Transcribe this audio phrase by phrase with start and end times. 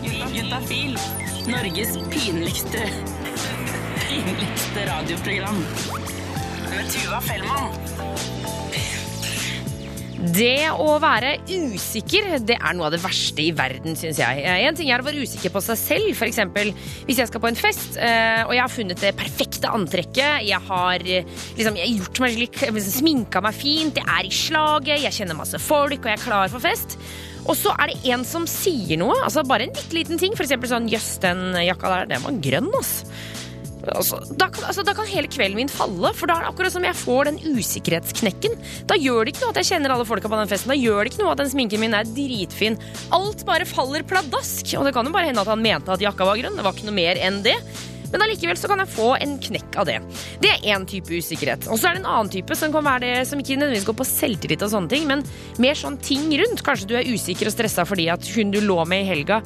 [0.00, 0.96] Juntafil.
[1.46, 2.86] Norges pinligste
[4.12, 5.60] pinligste radioprogram.
[6.70, 7.72] Med Tuva Fellmann.
[10.22, 14.44] Det å være usikker det er noe av det verste i verden, syns jeg.
[14.68, 16.22] En ting er å være usikker på seg selv.
[16.28, 16.70] Eksempel,
[17.08, 20.62] hvis jeg skal på en fest eh, og jeg har funnet det perfekte antrekket, jeg
[20.68, 21.26] har eh,
[21.58, 25.58] liksom, jeg gjort meg slik, sminka meg fint, jeg er i slaget, jeg kjenner masse
[25.62, 27.00] folk og jeg er klar for fest.
[27.42, 30.34] Og så er det en som sier noe, altså bare en bitte liten ting.
[30.38, 33.00] Eksempel sånn Jøss, den jakka der, den var grønn, ass.
[33.90, 36.74] Altså, da, kan, altså, da kan hele kvelden min falle, for da er det akkurat
[36.74, 38.54] som jeg får den usikkerhetsknekken.
[38.90, 40.70] Da gjør det ikke noe at jeg kjenner alle folka på den festen.
[40.70, 42.78] Da gjør det ikke noe at den sminken min er dritfin.
[43.14, 44.76] Alt bare faller pladask.
[44.78, 46.58] Og det kan jo bare hende at han mente at jakka var grønn.
[46.58, 47.58] Det var ikke noe mer enn det.
[48.12, 49.98] Men allikevel så kan jeg få en knekk av det.
[50.42, 51.66] Det er én type usikkerhet.
[51.72, 53.98] Og så er det en annen type som kan være det som ikke nødvendigvis går
[53.98, 55.24] på selvtillit og sånne ting, men
[55.62, 56.64] mer sånn ting rundt.
[56.66, 59.40] Kanskje du er usikker og stressa fordi at hun du lå med i helga,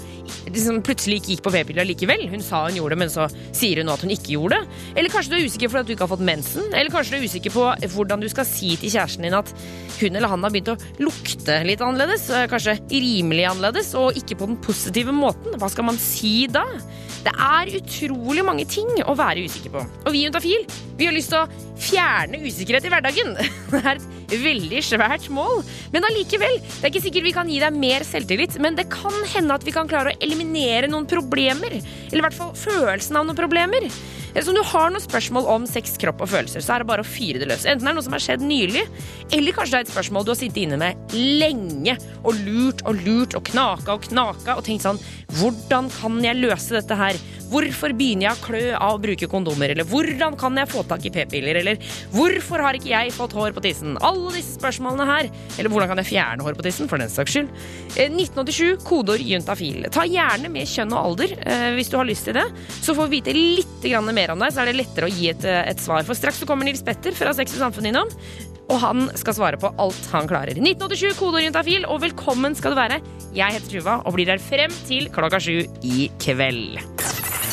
[0.50, 2.26] liksom plutselig ikke gikk på p-piller likevel.
[2.32, 4.80] Hun sa hun gjorde det, men så sier hun nå at hun ikke gjorde det.
[4.96, 6.68] Eller kanskje du er usikker fordi at du ikke har fått mensen.
[6.72, 9.52] Eller kanskje du er usikker på hvordan du skal si til kjæresten din at
[10.00, 12.26] hun eller han har begynt å lukte litt annerledes.
[12.50, 15.54] Kanskje rimelig annerledes, og ikke på den positive måten.
[15.60, 16.64] Hva skal man si da?
[17.26, 19.84] Det er utrolig mange ting å være usikker på.
[20.06, 20.64] Og vi i Juntafil
[20.96, 23.34] vi har lyst til å fjerne usikkerhet i hverdagen.
[23.72, 25.60] Det er et veldig svært mål.
[25.92, 29.14] Men allikevel, det er ikke sikkert vi kan gi deg mer selvtillit, men det kan
[29.34, 31.76] hende at vi kan klare å eliminere noen problemer.
[31.78, 33.86] Eller i hvert fall følelsen av noen problemer.
[34.36, 37.04] Så om du har noen spørsmål om sex, kropp og følelser, så er det bare
[37.04, 37.64] å fyre det løs.
[37.64, 38.82] Enten det er noe som har skjedd nylig,
[39.32, 43.00] eller kanskje det er et spørsmål du har sittet inne med lenge og lurt og
[43.06, 45.00] lurt og knaka og knaka og tenkt sånn
[45.38, 47.16] Hvordan kan jeg løse dette her?
[47.46, 49.72] Hvorfor begynner jeg å klø av å bruke kondomer?
[49.74, 51.60] Eller hvordan kan jeg få tak i p-piller?
[51.60, 51.78] Eller
[52.14, 53.94] hvorfor har ikke jeg fått hår på tissen?
[54.04, 55.30] Alle disse spørsmålene her.
[55.56, 57.52] Eller hvordan kan jeg fjerne hår på tissen, for den saks skyld.
[57.96, 59.86] 1987, kodeord juntafil.
[59.94, 61.36] Ta gjerne med kjønn og alder
[61.76, 62.46] hvis du har lyst til det.
[62.80, 63.86] Så får vi vite litt
[64.16, 66.02] mer om deg, så er det lettere å gi et, et svar.
[66.06, 68.10] For straks så kommer Nils Petter fra Sex og Samfunn innom.
[68.66, 70.58] Og han skal svare på alt han klarer.
[70.58, 72.98] 1987, kodeorientafil, og velkommen skal du være.
[73.36, 76.82] Jeg heter Tuva og blir her frem til klokka sju i kveld.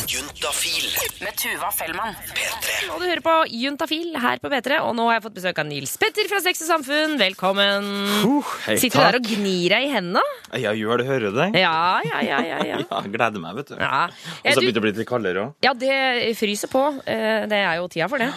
[0.08, 0.84] Juntafil.
[1.24, 2.14] Med Tuva Fellmann.
[2.36, 2.88] P3.
[2.92, 5.68] Og du hører på Juntafil her på P3, og nå har jeg fått besøk av
[5.68, 7.14] Nils Petter fra Sex og Samfunn.
[7.20, 7.86] Velkommen.
[8.24, 10.24] Uh, hei, Sitter du der og gnir deg i hendene?
[10.60, 11.48] Ja, gjør det, hører du det?
[11.62, 11.72] Ja,
[12.04, 12.60] ja, ja, ja.
[12.74, 12.82] ja.
[12.94, 13.78] Ja, gleder meg, vet du.
[13.80, 14.04] ja.
[14.10, 15.56] Og så begynner det å bli litt kaldere òg.
[15.64, 15.96] ja, det
[16.38, 16.84] fryser på.
[17.08, 18.28] Eh, Det er jo tida for det.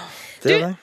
[0.44, 0.73] Det er det.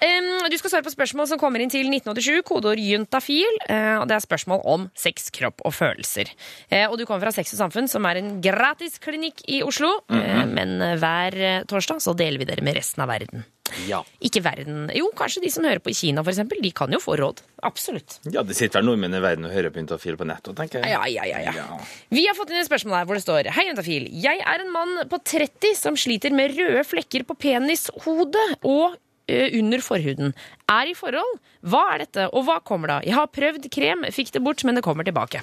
[0.51, 3.59] Du skal svare på spørsmål som kommer inn til 1987, kodeord juntafil.
[3.69, 6.31] eh, Og det er spørsmål om sex, kropp og følelser.
[6.71, 10.01] Eh, Og du kommer fra Sex og Samfunn, som er en gratis klinikk i Oslo.
[10.11, 10.53] Mm -hmm.
[10.55, 13.45] Men hver torsdag så deler vi dere med resten av verden.
[13.89, 14.05] Ja.
[14.21, 16.61] Ikke verden Jo, kanskje de som hører på i Kina, for eksempel.
[16.63, 17.41] De kan jo få råd.
[17.63, 18.19] Absolutt.
[18.31, 20.91] ja, det sitter vel nordmenn i verden og hører på Juntafil på nettet, tenker jeg.
[20.91, 21.53] Ja, ja, ja, ja.
[21.53, 21.79] Ja.
[22.11, 24.09] Vi har fått inn et spørsmål her hvor det står Hei, Juntafil.
[24.13, 28.97] Jeg er en mann på 30 som sliter med røde flekker på penishodet og
[29.29, 30.35] under forhuden.
[30.69, 31.39] Er i forhold.
[31.65, 33.01] Hva er dette, og hva kommer da?
[33.07, 35.43] Jeg har prøvd krem, fikk det bort, men det kommer tilbake.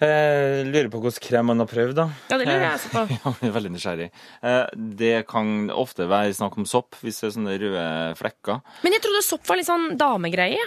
[0.00, 2.06] Jeg lurer på hvilken krem man har prøvd, da.
[2.32, 3.02] Ja, det lurer jeg også på.
[3.14, 4.08] Ja, jeg er veldig nysgjerrig.
[4.42, 4.64] Eh,
[5.02, 7.84] det kan ofte være snakk om sopp, hvis det er sånne røde
[8.18, 8.64] flekker.
[8.82, 10.64] Men jeg trodde sopp var litt sånn damegreie.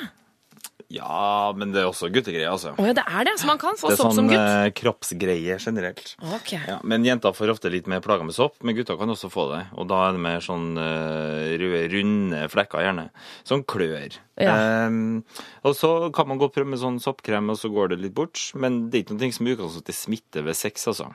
[0.87, 2.71] Ja, men det er også guttegreier, altså.
[2.79, 3.33] Å ja, det er det.
[3.41, 6.13] Så man kan få sopp sånn, som Det er sånn kroppsgreie generelt.
[6.37, 6.53] Ok.
[6.55, 9.49] Ja, men jenter får ofte litt mer plager med sopp, men gutter kan også få
[9.51, 9.61] det.
[9.75, 13.09] Og da er det mer sånn uh, røde, runde flekker, gjerne.
[13.47, 14.15] Sånn klør.
[14.39, 14.55] Ja.
[14.87, 15.25] Um,
[15.67, 18.15] og så kan man gå og prøve med sånn soppkrem, og så går det litt
[18.15, 18.39] bort.
[18.55, 21.11] Men det er ikke noe som i utgangspunktet smitter ved sex, altså.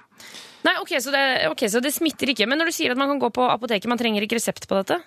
[0.63, 2.47] Nei, ok så, det, ok, så det smitter ikke.
[2.51, 4.79] Men når du sier at man kan gå på apoteket, man trenger ikke resept på
[4.79, 5.01] dette?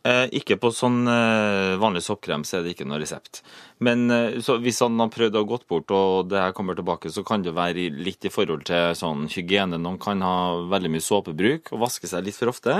[0.00, 3.42] Eh, ikke på sånn eh, vanlig soppkrem, så er det ikke noe resept.
[3.84, 7.12] Men eh, så hvis han har prøvd å gått bort, og det her kommer tilbake,
[7.12, 9.76] så kan det være litt i forhold til sånn hygiene.
[9.76, 10.38] Noen kan ha
[10.72, 12.78] veldig mye såpebruk og vaske seg litt for ofte.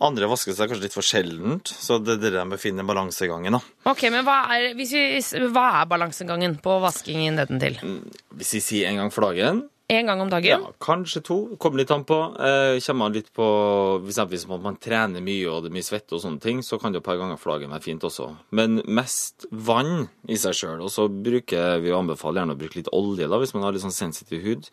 [0.00, 2.86] Andre vasker seg kanskje litt for sjeldent, så det er det der med å finne
[2.88, 3.58] balansegangen.
[3.58, 3.60] da.
[3.92, 7.76] Ok, men hva er, hvis vi, hva er balansegangen på vaskingen nedentil?
[8.32, 10.62] Hvis vi sier en gang for dagen, En gang om dagen?
[10.62, 12.18] ja, kanskje to, kommer litt an på.
[12.38, 13.46] Eh, kommer man litt på
[14.04, 17.02] Hvis man trener mye og det er mye svette og sånne ting, så kan det
[17.02, 18.28] et par ganger dagen være fint også.
[18.54, 20.84] Men mest vann i seg sjøl.
[20.84, 23.74] Og så bruker vi å anbefale gjerne å bruke litt olje da, hvis man har
[23.74, 24.70] litt sånn sensitiv hud.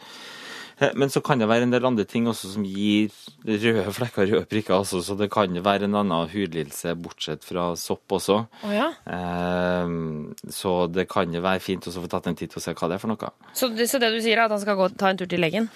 [0.79, 3.13] Eh, Men så kan det være en del andre ting også som gir
[3.47, 4.75] røde flekker og røde prikker.
[4.77, 8.39] Altså, så det kan være en annen hudlidelse bortsett fra sopp også.
[8.63, 8.91] Oh, ja.
[9.09, 9.95] Eh,
[10.53, 12.99] så det kan jo være fint å få tatt en titt og se hva det
[12.99, 13.31] er for noe.
[13.57, 15.41] Så det, så det du sier er at han skal gå, ta en tur til
[15.41, 15.71] legen?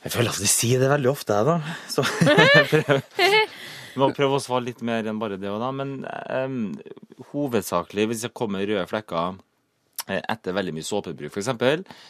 [0.00, 1.58] Jeg føler at de sier det veldig ofte, jeg, da.
[1.92, 3.02] Så jeg prøver,
[4.00, 5.50] må prøve å svare litt mer enn bare det.
[5.52, 5.68] og da.
[5.76, 6.62] Men um,
[7.34, 9.36] hovedsakelig, hvis det kommer røde flekker
[10.06, 11.50] etter veldig mye såpebruk, f.eks.,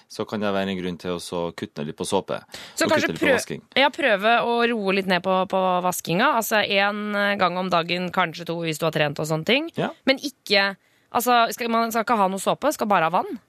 [0.09, 2.39] så kan det være en grunn til å kutte ned litt på såpe.
[2.79, 6.35] Så kanskje prøv, ja, prøve å roe litt ned på, på vaskinga.
[6.41, 9.73] Altså én gang om dagen, kanskje to hvis du har trent og sånne ting.
[9.81, 9.93] Ja.
[10.09, 10.73] Men ikke
[11.11, 13.41] Altså, skal, man skal ikke ha noe såpe, skal bare ha vann.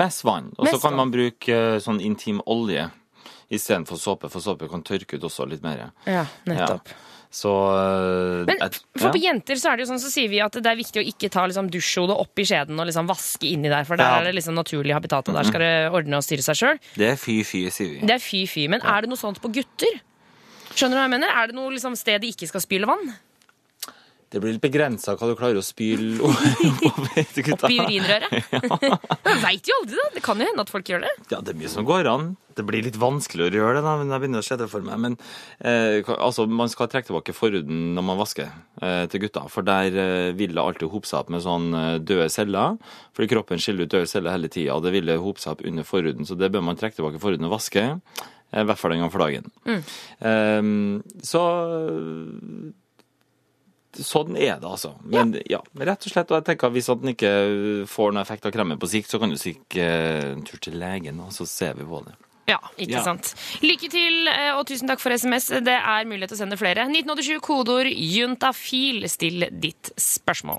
[0.00, 0.52] Mest vann.
[0.56, 2.86] Og så kan man bruke eh, sånn intim olje
[3.52, 5.90] istedenfor såpe, for såpe kan tørke ut også litt mer.
[6.06, 6.92] Ja, nettopp.
[7.30, 7.46] Så
[7.78, 9.12] eh, Men et- for ja.
[9.14, 11.06] på jenter så er det jo sånn, så sier vi at det er viktig å
[11.06, 14.18] ikke ta liksom, dusjhodet opp i skjeden og liksom vaske inni der, for der Ja.
[14.18, 16.78] er det liksom naturlig habitat, og der skal det ordne og styre seg sjøl.
[16.96, 18.00] Det er fy-fy, sier vi.
[18.06, 18.66] Det er fy-fy.
[18.68, 20.00] Men er det noe sånt på gutter?
[20.74, 21.30] Skjønner du hva jeg mener?
[21.30, 23.14] Er det noe liksom, sted de ikke skal spyle vann?
[24.30, 27.66] Det blir litt begrensa hva du klarer å spyle over gutta.
[27.66, 28.30] Oppi urinrøret?
[28.30, 30.04] Jeg veit jo aldri, da.
[30.14, 31.10] Det kan jo hende at folk gjør det.
[31.32, 32.28] Ja, det er mye som går an.
[32.54, 34.84] Det blir litt vanskeligere å gjøre det, da, men jeg begynner å se det for
[34.86, 34.98] meg.
[35.02, 35.16] Men
[35.66, 38.50] eh, altså, man skal trekke tilbake forhuden når man vasker
[38.82, 39.44] eh, til gutta.
[39.50, 42.76] For der eh, vil det alltid hope seg opp med sånn eh, døde celler.
[43.16, 45.86] Fordi kroppen skiller ut døde celler hele tida, og det vil hope seg opp under
[45.88, 46.28] forhuden.
[46.28, 47.86] Så det bør man trekke tilbake forhuden og vaske.
[47.96, 49.50] eh, I hvert fall en gang for dagen.
[50.20, 50.70] Eh,
[51.32, 51.44] så
[53.96, 54.92] Sånn er det, altså.
[55.02, 55.58] Men ja.
[55.74, 56.30] rett og slett.
[56.30, 57.32] Og jeg tenker at hvis at den ikke
[57.90, 60.78] får noe effekt av kremen på sikt, så kan du stikke eh, en tur til
[60.78, 62.14] legen, og så ser vi på det.
[62.50, 63.02] Ja, ikke Ja.
[63.02, 63.34] sant.
[63.62, 65.48] Lykke til, eh, og tusen takk for SMS.
[65.62, 66.86] Det er mulighet til å sende flere.
[66.86, 69.08] 1987, kodeord juntafil.
[69.08, 70.58] Still ditt spørsmål.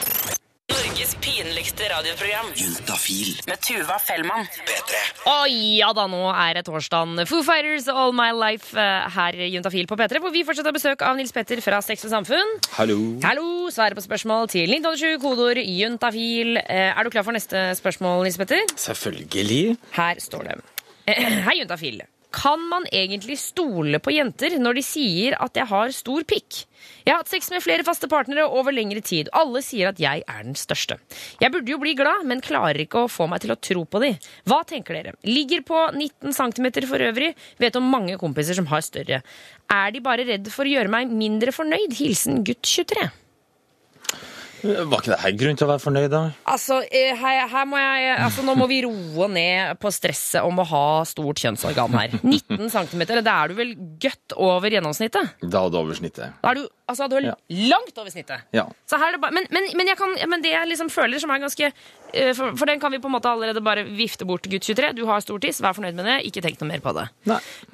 [1.01, 3.31] Norges pinligste radioprogram Juntafil.
[3.49, 4.45] med Tuva Fellmann.
[4.45, 4.99] P3.
[5.25, 7.23] Å ja da, nå er det torsdagen.
[7.25, 11.01] Foo Fighters All My Life eh, her i Juntafil på P3, hvor vi fortsetter besøk
[11.01, 12.53] av Nils Petter fra Sex og Samfunn.
[12.77, 12.99] Hallo.
[13.25, 16.61] Hallo, svare på spørsmål til 1987, kodeord juntafil.
[16.67, 18.61] Eh, Er du klar for neste spørsmål, Nils Petter?
[18.77, 19.79] Selvfølgelig.
[19.97, 20.59] Her står det.
[21.49, 22.03] Hei, juntafil.
[22.31, 26.61] Kan man egentlig stole på jenter når de sier at jeg har stor pikk?
[27.03, 29.29] Jeg har hatt sex med flere faste partnere over lengre tid.
[29.35, 30.97] Alle sier at jeg er den største.
[31.41, 34.01] Jeg burde jo bli glad, men klarer ikke å få meg til å tro på
[34.03, 34.13] de.
[34.47, 35.15] Hva tenker dere?
[35.27, 37.33] Ligger på 19 cm for øvrig.
[37.61, 39.21] Vet om mange kompiser som har større.
[39.71, 41.99] Er de bare redd for å gjøre meg mindre fornøyd?
[41.99, 43.09] Hilsen gutt 23.
[44.61, 46.21] Var ikke det her grunn til å være fornøyd, da?
[46.51, 50.59] Altså, eh, her, her må jeg, altså, nå må vi roe ned på stresset om
[50.61, 52.17] å ha stort kjønnsorgan her.
[52.21, 53.73] 19 cm, da er du vel
[54.03, 55.33] godt over gjennomsnittet?
[55.41, 56.37] Da er det over snittet.
[56.43, 57.35] Da er du, altså, du er Ja.
[57.71, 58.45] langt over snittet.
[58.53, 58.67] Ja.
[58.89, 61.33] Så her det bare, men, men, men, jeg kan, men det jeg liksom føler som
[61.33, 64.45] er ganske eh, for, for den kan vi på en måte allerede bare vifte bort
[64.51, 64.91] gutt 23.
[64.97, 66.19] Du har stor tiss, vær fornøyd med det.
[66.29, 67.07] Ikke tenk noe mer på det.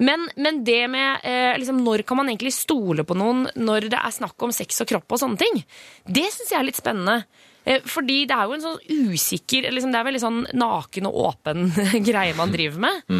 [0.00, 3.98] Men, men det med eh, liksom, Når kan man egentlig stole på noen når det
[4.00, 5.60] er snakk om sex og kropp og sånne ting?
[6.08, 7.22] Det syns jeg er litt spennende.
[7.68, 8.78] Eh, fordi det er jo en sånn
[9.12, 11.66] usikker liksom, Det er veldig sånn naken og åpen
[12.08, 13.10] greie man driver med.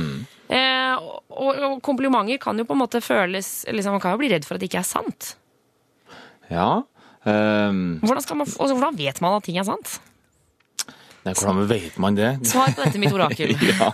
[0.48, 4.30] Eh, og, og komplimenter kan jo på en måte føles liksom, Man kan jo bli
[4.32, 5.34] redd for at det ikke er sant.
[6.48, 6.70] Ja.
[7.28, 9.98] Um, Hvordan, skal man, altså, hvordan vet man at ting er sant?
[11.28, 12.30] Nei, hvordan vet man det?
[12.48, 13.54] Svar på dette, mitt orakel.
[13.68, 13.90] Ja.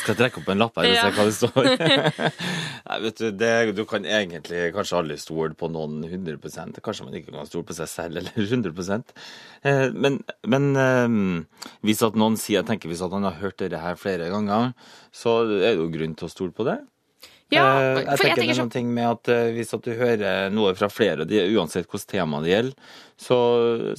[0.00, 1.68] Skal jeg trekke opp en lapp her og se hva det står?
[2.90, 7.16] Nei, vet du, det, du kan egentlig kanskje aldri stole på noen 100% Kanskje man
[7.18, 8.70] ikke kan stole på seg selv eller 100
[9.64, 11.18] eh, Men, men eh,
[11.86, 14.72] hvis at noen sier Jeg tenker hvis at han har hørt dette her flere ganger,
[15.12, 16.80] så er det jo grunn til å stole på det.
[17.50, 19.86] Ja, for jeg tenker, jeg tenker det er noen ting med at eh, Hvis at
[19.86, 23.36] du hører noe fra flere, uansett hvilket tema det gjelder, så,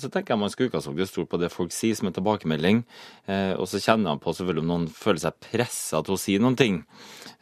[0.01, 2.81] så tenker jeg man skal utgangspunktet stole på det folk sier som en tilbakemelding.
[3.29, 6.37] Eh, og så kjenner han på selvfølgelig om noen føler seg pressa til å si
[6.41, 6.79] noen ting.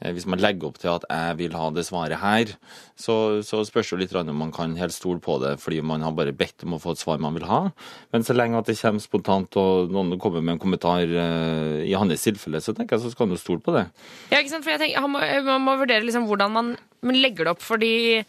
[0.03, 2.55] Eh, hvis man legger opp til at 'jeg vil ha det svaret her',
[2.99, 6.11] så, så spørs det litt om man kan helt stole på det fordi man har
[6.11, 7.71] bare bedt om å få et svar man vil ha.
[8.11, 11.95] Men så lenge at det kommer spontant og noen kommer med en kommentar eh, i
[11.95, 13.87] hans tilfelle, så tenker jeg så skal han jo stole på det.
[14.31, 14.67] Ja, ikke sant?
[14.67, 18.25] For jeg tenker, må, man må vurdere liksom hvordan man, man legger det opp, fordi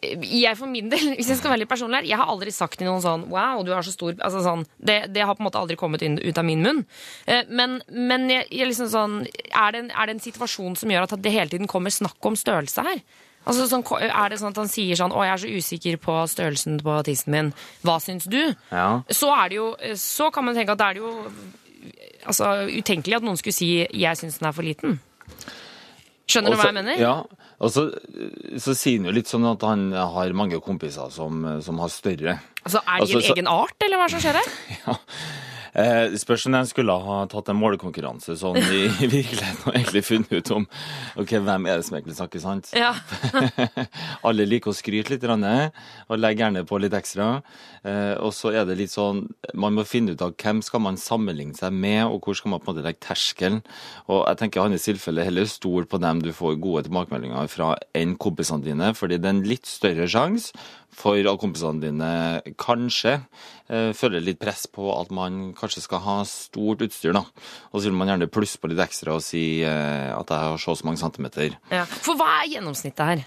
[0.00, 2.78] jeg for min del, hvis jeg skal være litt personlig her, jeg har aldri sagt
[2.78, 4.14] til noen sånn Wow, du er så stor.
[4.18, 6.84] Altså sånn, det, det har på en måte aldri kommet ut av min munn.
[7.26, 9.18] Eh, Men, men jeg, jeg liksom sånn,
[9.50, 12.18] er, det en, er det en situasjon som gjør at det hele tiden kommer snakk
[12.24, 13.02] om størrelse her?
[13.48, 16.16] Altså sånn, Er det sånn at han sier sånn Å, jeg er så usikker på
[16.28, 17.52] størrelsen på tissen min.
[17.80, 18.54] Hva syns du?
[18.68, 19.00] Ja.
[19.08, 21.12] Så er det jo Så kan man tenke at det er jo
[22.28, 24.98] altså, utenkelig at noen skulle si 'jeg syns den er for liten'.
[26.30, 27.00] Skjønner du hva jeg mener?
[27.02, 27.14] Ja,
[27.60, 27.84] og så,
[28.62, 32.38] så sier han jo litt sånn at han har mange kompiser som, som har større.
[32.64, 34.50] Altså, Er de Altså, en så- egen art, eller hva som skjer her?
[34.86, 34.96] Ja.
[35.74, 40.02] Eh, spørs om de skulle ha tatt en målekonkurranse sånn i, i virkeligheten og egentlig
[40.06, 40.66] funnet ut om
[41.20, 42.72] ok, hvem er det som egentlig snakker sant.
[42.76, 42.92] Ja.
[44.26, 47.28] Alle liker å skryte litt, og legger gjerne på litt ekstra.
[47.86, 49.22] Eh, og så er det litt sånn
[49.56, 52.62] Man må finne ut av hvem skal man sammenligne seg med, og hvor skal man
[52.62, 53.62] på en måte legge terskelen.
[54.10, 57.74] Og jeg tenker i hans tilfelle heller stol på dem du får gode tilbakemeldinger fra,
[57.96, 60.54] enn kompisene dine, fordi det er en litt større sjanse
[60.94, 62.12] for alle kompisene dine
[62.60, 63.16] kanskje
[63.70, 67.14] eh, føler litt press på at man kanskje skal ha stort utstyr.
[67.16, 67.24] da.
[67.70, 70.60] Og så vil man gjerne plusse på litt ekstra og si eh, at jeg har
[70.60, 71.58] så og så mange centimeter.
[71.72, 71.84] Ja.
[71.88, 73.26] For hva er gjennomsnittet her?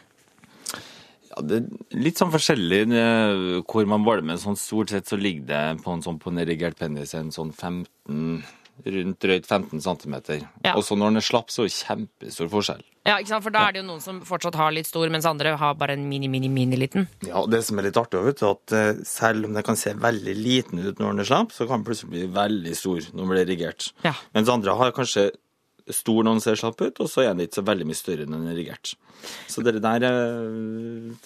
[1.34, 5.18] Ja, det er litt sånn forskjellig eh, hvor man måler, men sånn stort sett så
[5.18, 8.44] ligger det på en sånn på en erigert penis en sånn 15
[8.86, 10.16] rundt drøyt 15 cm.
[10.66, 10.74] Ja.
[10.76, 12.82] Og så når den er slapp, så er det kjempestor forskjell.
[13.04, 13.44] Ja, ikke sant?
[13.46, 15.98] For da er det jo noen som fortsatt har litt stor, mens andre har bare
[15.98, 17.08] en mini, mini, mini liten.
[17.28, 19.80] Ja, og Det som er litt artig, vet du, at eh, selv om det kan
[19.80, 23.10] se veldig liten ut når den er slapp, så kan den plutselig bli veldig stor
[23.12, 23.92] når den blir erigert.
[24.08, 24.16] Ja.
[24.36, 25.30] Mens andre har kanskje
[25.92, 28.28] stor når den ser slapp ut, og så er den ikke så veldig mye større
[28.28, 28.94] når den er erigert.
[29.52, 30.20] Så det der er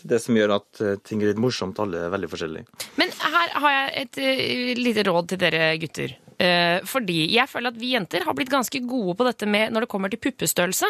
[0.01, 1.77] det som gjør at eh, ting er litt morsomt.
[1.81, 2.87] Alle er veldig forskjellige.
[2.97, 6.17] Men her har jeg et eh, lite råd til dere gutter.
[6.37, 9.85] Eh, fordi jeg føler at vi jenter har blitt ganske gode på dette med når
[9.85, 10.89] det kommer til puppestørrelse.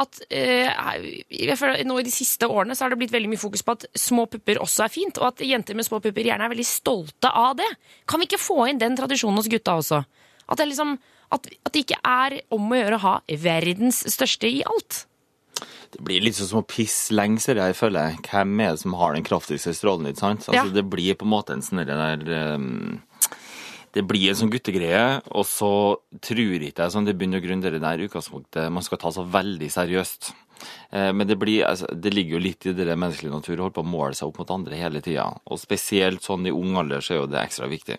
[0.00, 0.70] At eh,
[1.28, 3.64] jeg føler at nå I de siste årene så har det blitt veldig mye fokus
[3.66, 6.54] på at små pupper også er fint, og at jenter med små pupper gjerne er
[6.54, 7.68] veldig stolte av det.
[8.08, 10.00] Kan vi ikke få inn den tradisjonen hos gutta også?
[10.48, 10.96] At det, liksom,
[11.36, 13.14] at, at det ikke er om å gjøre å ha
[13.44, 15.04] verdens største i alt.
[15.92, 18.16] Det blir litt sånn som å pisse lenge, jeg, føler.
[18.24, 20.08] Hvem er det som har den kraftigste strålen?
[20.10, 20.48] ikke sant?
[20.48, 20.72] Altså, Ja.
[20.72, 22.24] Det blir på en måte en sånn der
[22.56, 23.00] um,
[23.94, 25.70] Det blir en sånn guttegreie, og så
[26.20, 29.24] tror ikke jeg sånn det begynner å grunne det der utgangspunktet man skal ta så
[29.24, 30.32] veldig seriøst.
[30.90, 33.76] Eh, Men det, blir, altså, det ligger jo litt i det menneskelige natur å holde
[33.78, 35.28] på å måle seg opp mot andre hele tida.
[35.46, 37.96] Og spesielt sånn i ung alder så er jo det ekstra viktig.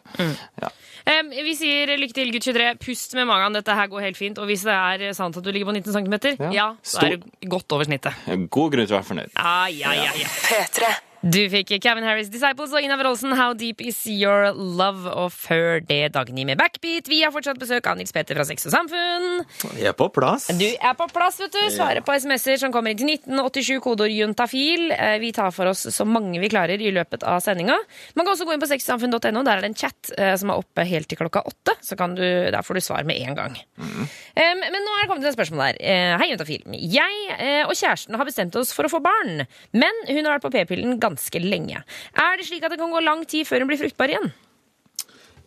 [0.62, 0.70] Ja.
[1.10, 2.76] Um, vi sier lykke til, gutt 23.
[2.84, 3.56] Pust med magen.
[3.56, 4.38] Dette her går helt fint.
[4.38, 6.18] Og hvis det er sant at du ligger på 19 cm,
[6.52, 6.68] ja, Ja.
[6.84, 8.14] så er du godt over snittet.
[8.52, 9.32] God grunn til å være fornøyd.
[9.40, 10.28] Ah, ja, ja, ja.
[10.28, 10.92] P3.
[11.20, 15.04] Du fikk Kevin Harris Disciples og Ina Wroldsen How Deep Is Your Love?
[15.20, 17.10] Og før det Dagny med Backbeat.
[17.12, 19.42] Vi har fortsatt besøk av Nils Petter fra Sex og Samfunn.
[19.76, 20.46] Jeg er på plass.
[20.56, 21.60] Du er på plass, vet du.
[21.76, 24.94] Svarer på SMS-er som kommer inn til 1987, kodeord juntafil.
[24.96, 27.76] Eh, Vi tar for oss så mange vi klarer i løpet av sendinga.
[28.16, 29.20] Man kan også gå inn på sexsamfunn.no.
[29.44, 31.76] Der er det en chat eh, som er oppe helt til klokka åtte.
[31.84, 33.60] Så kan du, der får du svar med en gang.
[33.76, 35.84] Em, men nå er det kommet til et spørsmål her.
[35.84, 36.64] Eh, Hei, juntafil.
[36.96, 39.44] Jeg og kjæresten har bestemt oss for å få barn.
[39.76, 41.09] Men hun har vært på p-pillen ganske
[41.44, 41.84] lenge.
[42.14, 44.32] Er det slik at det kan gå lang tid før hun blir fruktbar igjen?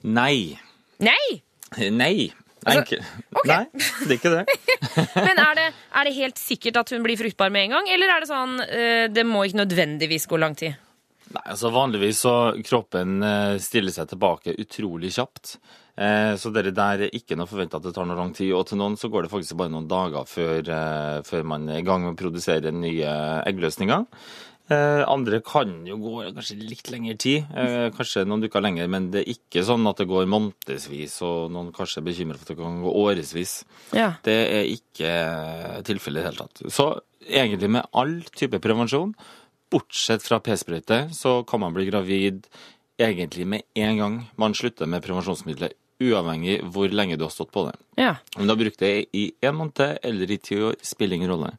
[0.03, 0.59] Nei.
[0.99, 1.43] Nei!
[1.91, 2.33] Nei.
[2.63, 2.99] Altså,
[3.35, 3.49] okay.
[3.49, 3.65] Nei,
[4.07, 4.43] det er ikke det.
[5.27, 5.65] Men er det,
[5.99, 8.53] er det helt sikkert at hun blir fruktbar med en gang, eller er det sånn
[8.69, 10.77] eh, det må ikke nødvendigvis gå lang tid?
[11.33, 15.57] Nei, altså Vanligvis så kroppen eh, stiller seg tilbake utrolig kjapt.
[15.99, 18.53] Eh, Så det der er ikke noe forventa at det tar noe lang tid.
[18.55, 20.63] Og til noen så går det faktisk bare noen dager før,
[21.27, 23.17] før man er i gang med å produsere nye
[23.49, 24.07] eggløsninger.
[24.73, 29.11] Eh, Andre kan jo gå kanskje litt lengre tid, eh, kanskje noen uker lenger, men
[29.13, 32.55] det er ikke sånn at det går månedsvis, og noen kanskje er bekymret for at
[32.55, 33.55] det kan gå årevis.
[33.93, 34.15] Ja.
[34.25, 35.13] Det er ikke
[35.89, 36.65] tilfellet i det hele tatt.
[36.73, 36.89] Så
[37.29, 39.15] egentlig med all type prevensjon,
[39.73, 42.47] bortsett fra p-sprøyte, så kan man bli gravid
[43.01, 45.75] egentlig med en gang man slutter med prevensjonsmiddelet,
[46.11, 47.77] uavhengig hvor lenge du har stått på det.
[48.01, 48.17] ja.
[48.37, 51.53] Om du har brukt det i en måned eller i ti år, spiller ingen rolle.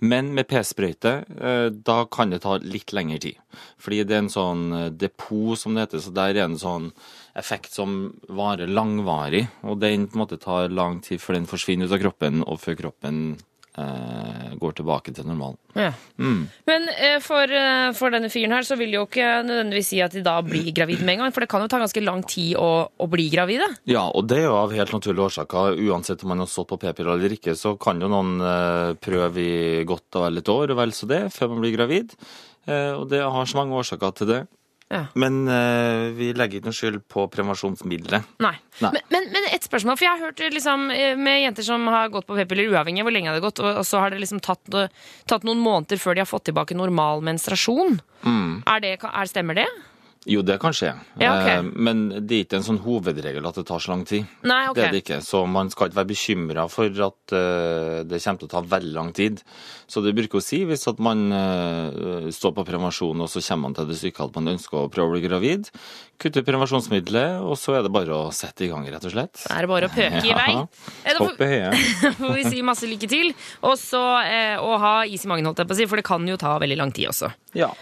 [0.00, 3.38] Men med p-sprøyte, eh, da kan det ta litt lengre tid.
[3.78, 6.90] Fordi det er en sånn eh, depot, som det heter, så der er en sånn
[7.38, 9.46] effekt som varer langvarig.
[9.62, 12.60] Og den på en måte tar lang tid før den forsvinner ut av kroppen, og
[12.62, 13.20] før kroppen
[13.74, 15.56] går tilbake til normalen.
[15.74, 15.90] Ja.
[16.16, 20.00] Men eh, for, eh, for denne fyren her så vil det jo ikke nødvendigvis si
[20.04, 21.34] at de da blir gravid med en gang.
[21.34, 23.66] For det kan jo ta ganske lang tid å, å bli gravide.
[23.90, 25.78] Ja, og det er jo av helt naturlige årsaker.
[25.88, 29.42] Uansett om man har stått på p-piller eller ikke, så kan jo noen eh, prøve
[29.42, 32.14] i godt og vel et år, og vel så det, før man blir gravid.
[32.68, 34.44] Eh, og det har så mange årsaker til det.
[34.94, 35.04] Ja.
[35.18, 38.28] Men uh, vi legger ikke noe skyld på prevensjonsmiddelet.
[38.44, 38.54] Nei.
[38.78, 38.90] Nei.
[38.94, 42.12] Men, men, men et spørsmål, for jeg har hørt liksom, eh, med jenter som har
[42.14, 44.22] gått på p-piller uavhengig av hvor lenge det har gått, og, og så har det
[44.22, 44.62] liksom tatt,
[45.30, 47.98] tatt noen måneder før de har fått tilbake normal menstruasjon.
[48.24, 49.66] Er det, er, stemmer det?
[50.24, 50.94] Jo, det kan skje.
[51.20, 51.48] Ja, ok.
[51.52, 54.24] Eh, Men det er ikke en sånn hovedregel at det tar så lang tid.
[54.48, 54.78] Nei, okay.
[54.78, 55.18] Det er det ikke.
[55.26, 58.94] Så man skal ikke være bekymra for at eh, det kommer til å ta veldig
[58.96, 59.42] lang tid.
[59.84, 63.68] Så det bruker å si hvis at man eh, står på prevensjon, og så kommer
[63.68, 65.68] man til det stykket at man ønsker å prøve å bli gravid,
[66.16, 69.44] kutte prevensjonsmiddelet, og så er det bare å sette i gang, rett og slett.
[69.44, 70.50] Da er det bare å pøke i vei.
[70.56, 71.16] Ja.
[71.20, 71.88] hopp i høyet.
[72.24, 75.60] Får vi si masse lykke til, og så eh, å ha is i magen, holdt
[75.60, 77.34] jeg på å si, for det kan jo ta veldig lang tid også.
[77.58, 77.74] Ja.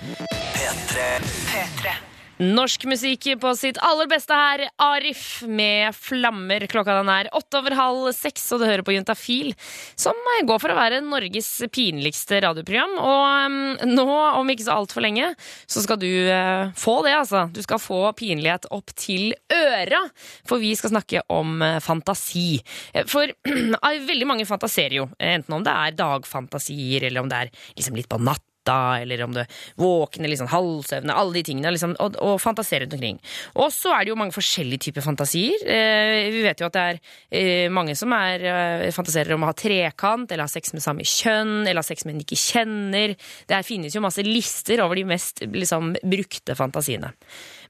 [2.42, 4.64] Norsk musikk på sitt aller beste her.
[4.82, 6.64] Arif med flammer.
[6.70, 9.52] Klokka den er åtte over halv seks, og du hører på Juntafil,
[9.94, 10.18] som
[10.49, 12.96] går for å være Norges pinligste radioprogram.
[12.99, 13.58] Og um,
[13.92, 14.06] nå,
[14.40, 15.30] om ikke så altfor lenge,
[15.70, 17.46] så skal du uh, få det, altså.
[17.54, 20.02] Du skal få pinlighet opp til øra,
[20.49, 22.58] for vi skal snakke om uh, fantasi.
[23.06, 23.30] For
[23.92, 27.99] For veldig mange fantaserer jo, enten om det er dagfantasier, eller om det er liksom
[27.99, 29.45] litt på natt natta, eller om du
[29.76, 33.21] våkner liksom halvsøvne, alle de tingene, liksom, og, og fantasere rundt omkring.
[33.54, 35.59] Og så er det jo mange forskjellige typer fantasier.
[35.66, 37.00] Eh, vi vet jo at det er
[37.31, 41.07] eh, mange som er, eh, fantaserer om å ha trekant, eller ha sex med samme
[41.07, 43.16] kjønn, eller ha sex med en ikke kjenner.
[43.49, 47.12] Det finnes jo masse lister over de mest liksom, brukte fantasiene.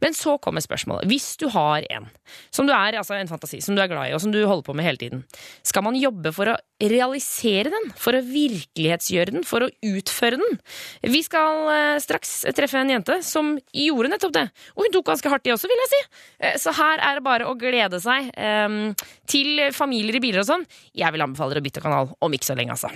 [0.02, 1.06] Men så kommer spørsmålet.
[1.10, 2.08] Hvis du har en
[2.52, 4.64] som du er, altså en fantasi som du er glad i, og som du holder
[4.66, 5.22] på med hele tiden,
[5.66, 7.90] skal man jobbe for å realisere den?
[8.00, 9.44] For å virkelighetsgjøre den?
[9.46, 10.58] For å utføre den?
[11.14, 14.46] Vi skal eh, straks treffe en jente som gjorde nettopp det.
[14.74, 16.02] Og hun tok ganske hardt i også, vil jeg si.
[16.42, 18.78] Eh, Så her er det bare å glede seg eh,
[19.30, 20.66] til familier i biler og sånn.
[20.98, 22.90] Jeg vil anbefale dere å bytte kanal om ikke så lenge, altså.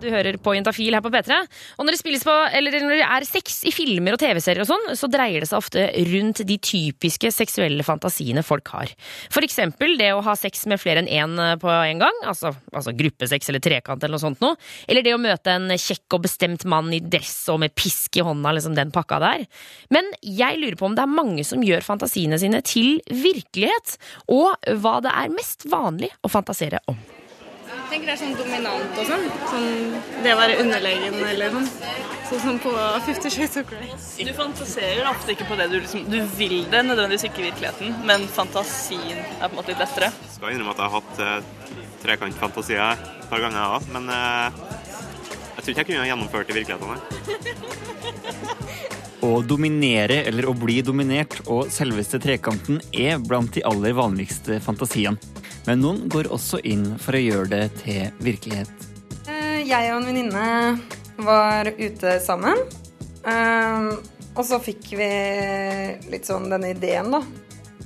[0.00, 1.38] Du hører på Jentafil her på P3.
[1.80, 5.08] Og når det, på, når det er sex i filmer og TV-serier, og sånn, så
[5.10, 8.92] dreier det seg ofte rundt de typiske seksuelle fantasiene folk har.
[9.32, 12.94] For eksempel det å ha sex med flere enn én på en gang, altså, altså
[12.96, 14.60] gruppesex eller trekant eller noe sånt noe.
[14.86, 18.26] Eller det å møte en kjekk og bestemt mann i dress og med pisk i
[18.26, 19.46] hånda, liksom den pakka der.
[19.94, 23.96] Men jeg lurer på om det er mange som gjør fantasiene sine til virkelighet,
[24.28, 27.00] og hva det er mest vanlig å fantasere om.
[27.86, 29.26] Jeg tenker det er sånn dominant og sånn.
[29.46, 29.66] sånn
[30.24, 31.68] det å være underlegen eller sånn.
[32.26, 32.72] Sånn som på
[33.06, 33.92] Fifty Shades of Grey.
[34.26, 37.94] Du fantaserer ofte ikke på det du liksom Du vil det nødvendigvis ikke i virkeligheten,
[38.10, 40.10] men fantasien er på en måte litt lettere.
[40.24, 43.82] Jeg skal innrømme at jeg har hatt eh, trekantfantasier et par ganger, jeg òg.
[43.94, 44.48] Men eh,
[45.54, 46.90] jeg tror ikke jeg kunne ha gjennomført det i virkeligheten.
[46.90, 48.56] nei.
[49.26, 55.18] Å dominere eller å bli dominert og selveste trekanten er blant de aller vanligste fantasiene.
[55.66, 58.84] Men noen går også inn for å gjøre det til virkelighet.
[59.26, 60.44] Eh, Jeg og en venninne
[61.26, 62.60] var ute sammen.
[63.26, 63.96] Eh,
[64.36, 65.06] Og så fikk vi
[66.12, 67.22] litt sånn denne ideen, da,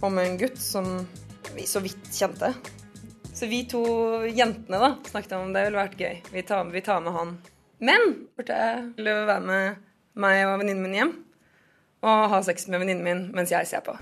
[0.02, 1.06] om en gutt som
[1.54, 2.50] vi så vidt kjente.
[3.32, 3.85] Så vi to
[4.26, 6.16] jentene da, snakket om det ville vært gøy.
[6.35, 7.37] Vi tar, vi tar med han.
[7.78, 9.76] Men burde jeg være med
[10.20, 11.12] meg og venninnen min hjem
[12.00, 13.97] og ha sex med venninnen min mens jeg ser på.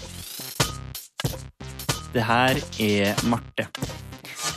[2.14, 3.68] Det her er Marte.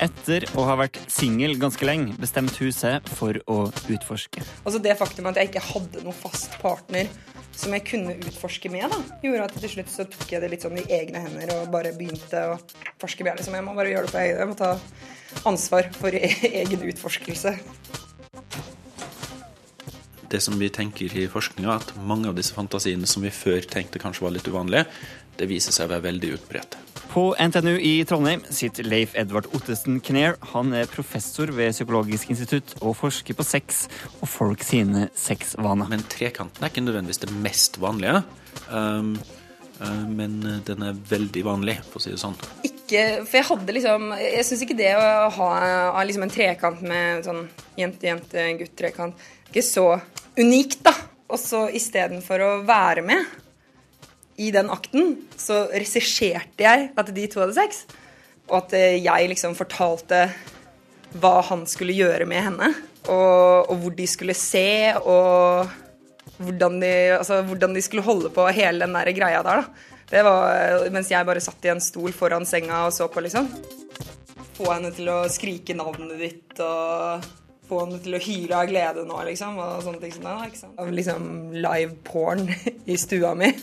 [0.02, 3.58] Etter å ha vært singel ganske lenge, bestemte hun seg for å
[3.92, 4.42] utforske.
[4.64, 7.12] Altså det faktum at jeg ikke hadde noen fast partner
[7.52, 10.66] som jeg kunne utforske med, da, gjorde at til slutt så tok jeg det litt
[10.66, 12.56] sånn i egne hender og bare begynte å
[13.02, 13.38] forske mer.
[13.38, 13.58] Liksom.
[13.58, 14.72] Jeg må bare gjøre det på egen Jeg må ta
[15.52, 16.18] ansvar for
[16.64, 17.54] egen utforskelse.
[20.32, 24.00] Det som vi tenker i forskninga, at mange av disse fantasiene som vi før tenkte
[24.02, 24.86] kanskje var litt uvanlige,
[25.40, 26.78] det viser seg å være veldig utbredt.
[27.12, 30.38] På NTNU i Trondheim sitter Leif Edvard Ottesen Knair.
[30.54, 33.86] Han er professor ved Psykologisk institutt og forsker på sex
[34.22, 35.90] og folk sine sexvaner.
[35.92, 38.22] Men trekanten er ikke nødvendigvis det mest vanlige,
[38.70, 39.18] um,
[39.82, 42.38] uh, men den er veldig vanlig, for å si det sånn.
[42.68, 45.52] Ikke, for jeg hadde liksom Jeg syns ikke det å ha,
[45.96, 47.46] ha liksom en trekant med sånn
[47.80, 49.20] jente-jente-gutt-trekant
[49.52, 49.86] ikke så
[50.40, 50.94] unikt, da.
[51.32, 53.26] Og så istedenfor å være med
[54.42, 57.86] i den akten, så regisserte jeg at de to hadde sex.
[58.50, 60.26] Og at eh, jeg liksom fortalte
[61.22, 62.72] hva han skulle gjøre med henne.
[63.12, 65.72] Og, og hvor de skulle se, og
[66.42, 69.64] hvordan de, altså, hvordan de skulle holde på hele den der greia der.
[69.64, 69.90] da.
[70.12, 73.48] Det var mens jeg bare satt i en stol foran senga og så på, liksom.
[74.58, 77.30] Få henne til å skrike navnet ditt og
[77.72, 79.60] få henne til å hyle av glede nå, liksom.
[79.62, 80.36] Og sånne ting som det.
[80.50, 80.76] ikke sant?
[80.82, 82.44] Av liksom live porn
[82.92, 83.54] i stua mi.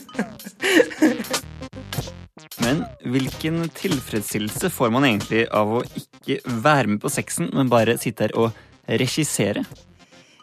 [2.63, 7.97] Men hvilken tilfredsstillelse får man egentlig av å ikke være med på sexen, men bare
[8.01, 8.57] sitte her og
[8.99, 9.63] regissere?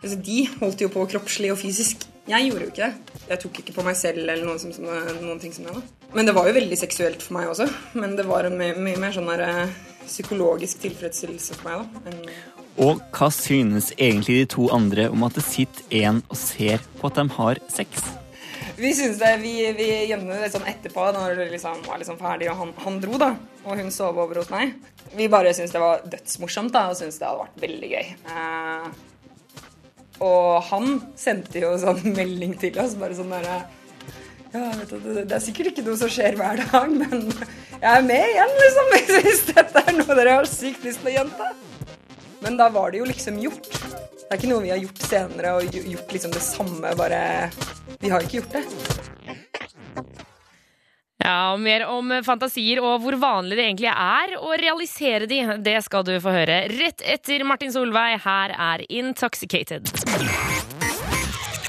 [0.03, 2.07] Altså, de holdt jo på kroppslig og fysisk.
[2.27, 3.21] Jeg gjorde jo ikke det.
[3.31, 4.89] Jeg tok ikke på meg selv eller noen, som, som,
[5.23, 5.77] noen ting som det.
[5.77, 6.11] da.
[6.17, 7.69] Men det var jo veldig seksuelt for meg også.
[7.99, 9.77] Men det var en mye, mye mer sånn der, eh,
[10.07, 12.11] psykologisk tilfredsstillelse for meg, da.
[12.11, 16.83] enn Og hva synes egentlig de to andre om at det sitter en og ser
[16.99, 18.05] på at de har sex?
[18.77, 22.51] Vi synes det, vi, vi gjemte det sånn etterpå, når det liksom var liksom ferdig,
[22.53, 23.31] og han, han dro, da.
[23.65, 24.75] Og hun sov over hos meg.
[25.17, 28.11] Vi bare syntes det var dødsmorsomt, da, og syntes det hadde vært veldig gøy.
[28.35, 28.91] Eh,
[30.27, 33.63] og han sendte jo sånn melding til oss, bare sånn derre
[34.53, 38.05] ja, vet du, det, er sikkert ikke noe som skjer hver dag, men jeg er
[38.07, 38.93] med igjen, liksom.
[39.27, 41.51] Hvis dette er noe dere har sykt lyst til å gjenta.
[42.41, 43.71] Men da var det jo liksom gjort.
[44.27, 47.21] Det er ikke noe vi har gjort senere og gjort liksom det samme, bare
[48.03, 48.65] Vi har ikke gjort det.
[51.27, 55.79] Ja, og Mer om fantasier og hvor vanlig det egentlig er å realisere de, det
[55.87, 58.21] skal du få høre rett etter Martin Solveig.
[58.27, 59.91] Her er Intoxicated.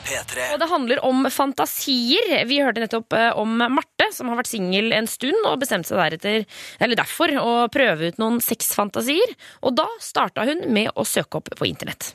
[0.08, 0.46] P3.
[0.54, 2.30] Og det handler om fantasier.
[2.48, 6.00] Vi hørte nettopp eh, om Marte, som har vært singel en stund og bestemte seg
[6.00, 6.46] deretter,
[6.80, 9.36] eller derfor å prøve ut noen sexfantasier.
[9.68, 12.14] Og da starta hun med å søke opp på internett.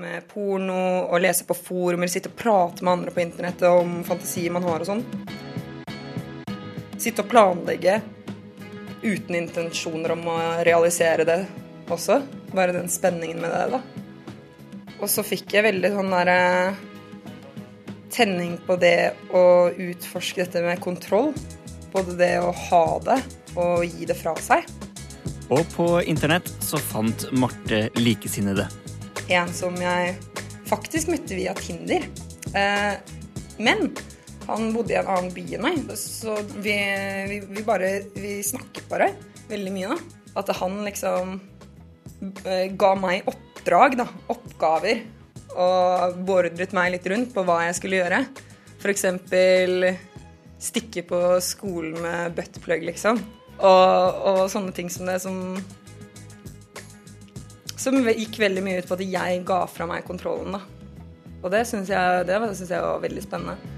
[0.00, 4.54] med porno og lese på forumer, sitte og prate med andre på internett om fantasier
[4.54, 5.02] man har og sånn.
[6.96, 7.98] Sitte og planlegge
[9.02, 11.42] uten intensjoner om å realisere det
[11.92, 12.22] også.
[12.52, 13.82] Bare den spenningen med det, da.
[15.00, 16.40] Og så fikk jeg veldig sånn derre
[18.12, 21.32] tenning på det å utforske dette med kontroll.
[21.90, 23.18] Både det å ha det
[23.58, 24.66] og gi det fra seg.
[25.50, 28.68] Og på internett så fant Marte likesinnede.
[29.30, 30.14] En som jeg
[30.70, 32.06] faktisk møtte via Tinder.
[32.54, 32.94] Eh,
[33.58, 33.90] men
[34.46, 36.74] han bodde i en annen by enn meg, så vi,
[37.30, 39.12] vi, vi bare Vi snakket bare
[39.50, 40.18] veldig mye, da.
[40.40, 41.36] At han liksom
[42.46, 44.06] eh, ga meg oppdrag, da.
[44.32, 45.02] Oppgaver.
[45.58, 48.22] Og beordret meg litt rundt på hva jeg skulle gjøre.
[48.80, 49.04] F.eks.
[50.60, 53.20] stikke på skolen med buttplug, liksom.
[53.60, 55.58] Og, og sånne ting som det som
[57.76, 60.62] Som gikk veldig mye ut på at jeg ga fra meg kontrollen, da.
[61.40, 63.76] Og det syns jeg, jeg var veldig spennende.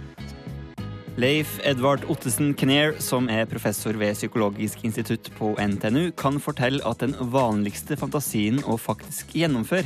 [1.21, 7.05] Leif Edvard Ottesen Kner, som er professor ved Psykologisk institutt på NTNU, kan fortelle at
[7.05, 9.85] den vanligste fantasien å faktisk gjennomføre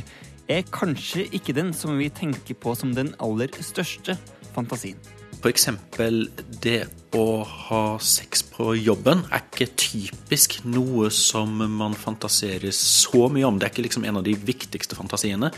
[0.51, 4.17] er kanskje ikke den som vi tenker på som den aller største
[4.55, 4.97] fantasien.
[5.37, 5.67] F.eks.
[6.63, 13.45] det å ha sex på jobben er ikke typisk noe som man fantaserer så mye
[13.45, 13.59] om.
[13.59, 15.51] Det er ikke liksom en av de viktigste fantasiene,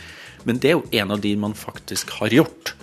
[0.43, 2.73] men det er jo en av de man faktisk har gjort.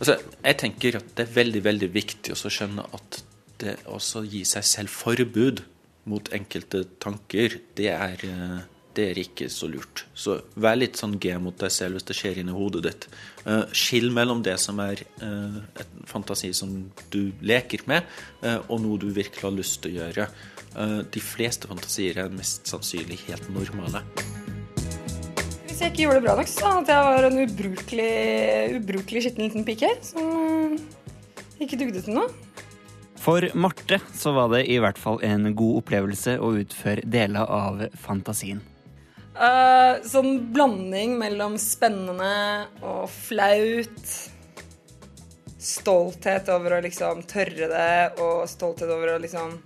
[0.00, 3.22] Altså, jeg tenker at det er veldig veldig viktig å skjønne at
[3.62, 5.62] det å gi seg selv forbud
[6.10, 8.62] mot enkelte tanker, det er eh,
[8.96, 10.04] det er ikke så lurt.
[10.14, 13.08] Så vær litt sånn G mot deg selv hvis det skjer inni hodet ditt.
[13.46, 16.74] Uh, skill mellom det som er et en fantasi som
[17.14, 18.06] du leker med,
[18.44, 20.28] uh, og noe du virkelig har lyst til å gjøre.
[21.12, 24.00] de fleste fantasier er mest sannsynlig helt normale.
[25.68, 28.14] Hvis jeg ikke gjorde det bra nok, så at jeg var en ubrukelig,
[28.78, 30.78] ubrukelig skitten liten pike som
[31.60, 32.32] ikke dugde til noe.
[33.22, 37.84] For Marte så var det i hvert fall en god opplevelse å utføre deler av
[38.02, 38.62] fantasien.
[39.32, 44.12] Uh, sånn blanding mellom spennende og flaut.
[45.62, 49.56] Stolthet over å liksom tørre det, og stolthet over å liksom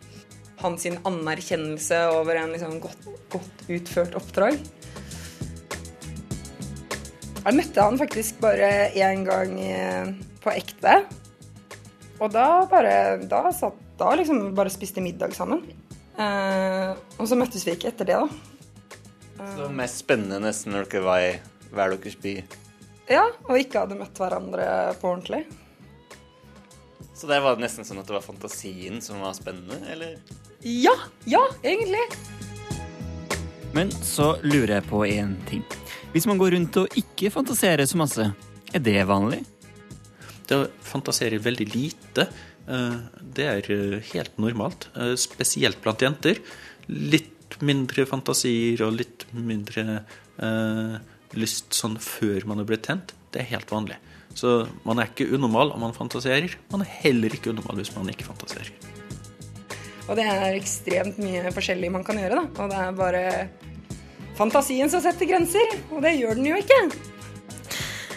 [0.61, 4.61] hans anerkjennelse over en liksom godt, godt, utført oppdrag.
[7.47, 10.09] Jeg møtte han faktisk bare én gang eh,
[10.43, 10.99] på ekte.
[12.17, 12.95] Og da bare
[13.29, 15.63] Da, satt, da liksom bare spiste middag sammen.
[16.17, 18.56] Uh, og så møttes vi ikke etter det, da.
[19.37, 21.35] Så mest spennende nesten når dere var i
[21.75, 22.35] hver deres by?
[23.11, 24.67] Ja, og ikke hadde møtt hverandre
[25.01, 25.45] på ordentlig.
[27.17, 30.17] Så det var nesten sånn at det var fantasien som var spennende, eller?
[30.65, 30.95] Ja!
[31.29, 32.03] Ja, egentlig.
[33.77, 35.63] Men så lurer jeg på én ting.
[36.13, 38.27] Hvis man går rundt og ikke fantaserer så masse,
[38.73, 39.43] er det vanlig?
[40.47, 42.29] Det å fantasere veldig lite,
[42.69, 42.99] eh,
[43.37, 44.89] det er eh, helt normalt.
[44.97, 46.41] Eh, spesielt blant jenter.
[46.89, 50.03] Litt mindre fantasier og litt mindre
[50.43, 50.97] eh,
[51.37, 53.99] lyst sånn før man er blitt tent, det er helt vanlig.
[54.37, 56.59] Så man er ikke unormal om man fantaserer.
[56.73, 58.69] Man er heller ikke unormal hvis man ikke fantaserer.
[60.07, 62.63] Og det er ekstremt mye forskjellig man kan gjøre, da.
[62.63, 63.25] Og det er bare
[64.39, 65.79] fantasien som setter grenser.
[65.91, 66.81] Og det gjør den jo ikke.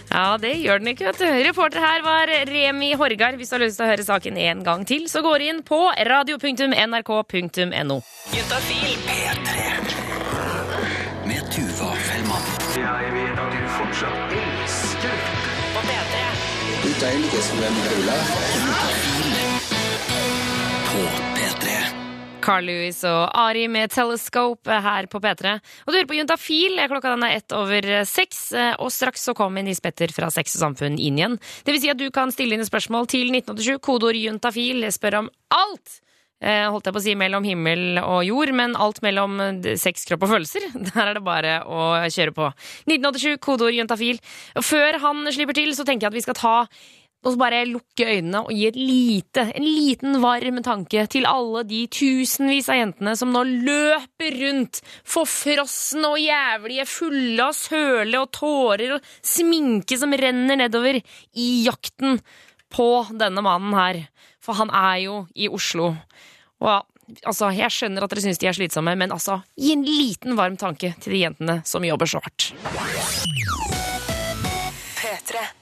[0.10, 1.28] Ja, det gjør den ikke, vet du.
[1.48, 3.38] Reporter her var Remi Horgard.
[3.38, 5.62] Hvis du har lyst til å høre saken en gang til, så går du inn
[5.68, 8.00] på radio.nrk.no.
[8.34, 9.68] Juntafil P3
[11.30, 12.52] med Tuva Fellmann.
[12.80, 15.18] Jeg vet at du fortsatt elsker
[15.76, 16.28] På P3.
[16.84, 19.60] Du deilige som en du Juntafil
[20.90, 21.29] på P3.
[22.50, 25.52] Carl Lewis og Ari med Telescope her på P3.
[25.86, 26.80] Og du hører på Juntafil.
[26.90, 28.40] Klokka den er ett over seks.
[28.82, 31.38] Og straks så kommer Nils Petter fra Sex og Samfunn inn igjen.
[31.38, 33.78] Det vil si at du kan stille inn spørsmål til 1987.
[33.86, 34.88] Kodeord juntafil.
[34.90, 36.00] Spør om alt!
[36.40, 39.42] Eh, holdt jeg på å si mellom himmel og jord, men alt mellom
[39.78, 40.70] sex, kropp og følelser.
[40.88, 42.48] Der er det bare å kjøre på.
[42.88, 44.22] 1987, kodeord juntafil.
[44.64, 46.56] Før han slipper til, så tenker jeg at vi skal ta
[47.20, 51.66] og så bare lukke øynene og gi et lite, en liten varm tanke til alle
[51.68, 58.32] de tusenvis av jentene som nå løper rundt, forfrosne og jævlige, fulle av søle og
[58.40, 61.02] tårer og sminke som renner nedover,
[61.36, 62.22] i jakten
[62.72, 64.06] på denne mannen her.
[64.40, 65.92] For han er jo i Oslo.
[66.64, 66.72] Og
[67.28, 70.56] altså, jeg skjønner at dere syns de er slitsomme, men altså, gi en liten varm
[70.62, 72.54] tanke til de jentene som jobber så hardt.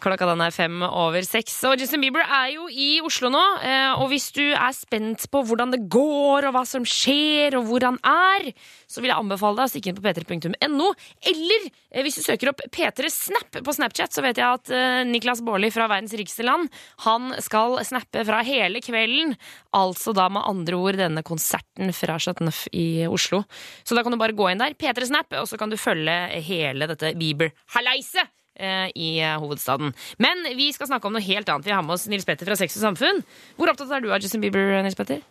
[0.04, 1.56] Klokka den er fem over seks.
[1.70, 3.42] Og Justin Bieber er jo i Oslo nå.
[3.64, 7.68] eh, Og hvis du er spent på hvordan det går, og hva som skjer, og
[7.70, 8.52] hvor han er,
[8.88, 10.90] så vil jeg anbefale deg å stikke inn på p3.no.
[11.32, 15.02] Eller eh, hvis du søker opp P3 Snap på Snapchat, så vet jeg at eh,
[15.10, 16.70] Niklas Baarli fra verdens rikeste land,
[17.06, 19.36] han skal snappe fra hele kvelden.
[19.78, 23.44] Altså da med andre ord denne konserten fra Chateauneuf i Oslo.
[23.86, 26.16] Så da kan du bare gå inn der, P3 Snap, og så kan du følge
[26.48, 29.94] hele dette Bieber-halleiset eh, i eh, hovedstaden.
[30.24, 31.68] Men vi skal snakke om noe helt annet.
[31.68, 33.24] Vi har med oss Nils Petter fra Sex og Samfunn.
[33.58, 35.22] Hvor opptatt er du av Justin Bieber, Nils Petter?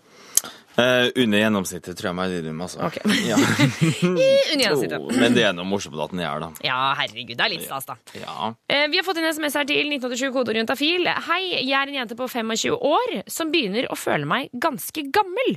[0.77, 2.91] Eh, under gjennomsnittet, tror jeg meg medium, altså.
[3.31, 3.37] Ja.
[4.07, 4.99] Under gjennomsnittet.
[5.01, 6.51] Oh, men det er noe morsomt at den er da.
[6.67, 7.97] Ja, herregud, det er litt stas, da.
[8.19, 8.51] Ja.
[8.53, 11.09] Uh, Vi har fått en SMS her til 1987 kodeorienta fil.
[11.31, 15.57] Hei, jeg er en jente på 25 år som begynner å føle meg ganske gammel.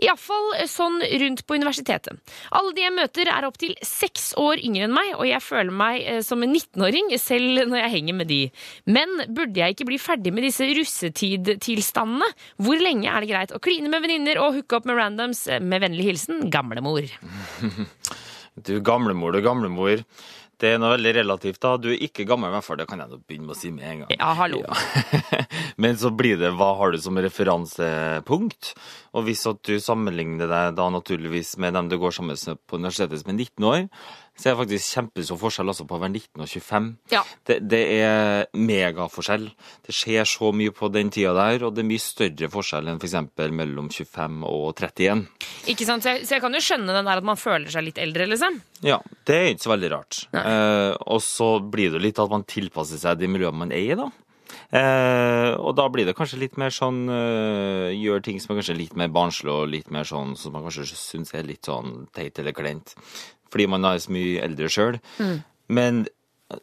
[0.00, 2.20] Iallfall sånn rundt på universitetet.
[2.54, 6.00] Alle de jeg møter er opptil seks år yngre enn meg, og jeg føler meg
[6.04, 8.40] eh, som en 19-åring selv når jeg henger med de.
[8.86, 12.30] Men burde jeg ikke bli ferdig med disse russetidtilstandene?
[12.62, 15.46] Hvor lenge er det greit å kline med venninner og hooke opp med randoms?
[15.60, 17.08] Med vennlig hilsen gamlemor.
[18.60, 20.02] Du gamlemor, du gamlemor.
[20.60, 21.76] Det er noe veldig relativt, da.
[21.80, 22.76] Du er ikke gammel, i hvert fall.
[22.82, 24.10] Det kan jeg begynne med å si med en gang.
[24.18, 24.60] Ja, hallo.
[25.80, 28.74] Men så blir det hva har du som referansepunkt?
[29.16, 32.76] Og hvis at du sammenligner deg da naturligvis med dem du går sammen med på
[32.76, 33.86] universitetet som er 19 år,
[34.40, 36.86] så er det faktisk kjempestor forskjell altså på å være 19 og 25.
[37.12, 37.20] Ja.
[37.44, 39.44] Det, det er megaforskjell.
[39.84, 43.02] Det skjer så mye på den tida der, og det er mye større forskjell enn
[43.02, 43.18] f.eks.
[43.58, 45.26] mellom 25 og 31.
[45.74, 46.06] Ikke sant?
[46.06, 48.30] Så jeg, så jeg kan jo skjønne den der at man føler seg litt eldre,
[48.32, 48.56] liksom.
[48.86, 48.96] Ja,
[49.28, 50.22] det er ikke så veldig rart.
[50.32, 53.98] Eh, og så blir det litt at man tilpasser seg de miljøene man er i,
[53.98, 54.08] da.
[54.70, 58.76] Eh, og da blir det kanskje litt mer sånn eh, Gjør ting som er kanskje
[58.78, 62.38] litt mer barnslig og litt mer sånn som man kanskje syns er litt sånn teit
[62.38, 62.94] eller kleint.
[63.50, 65.00] Fordi man er så mye eldre sjøl.
[65.18, 65.38] Mm.
[65.68, 66.04] Men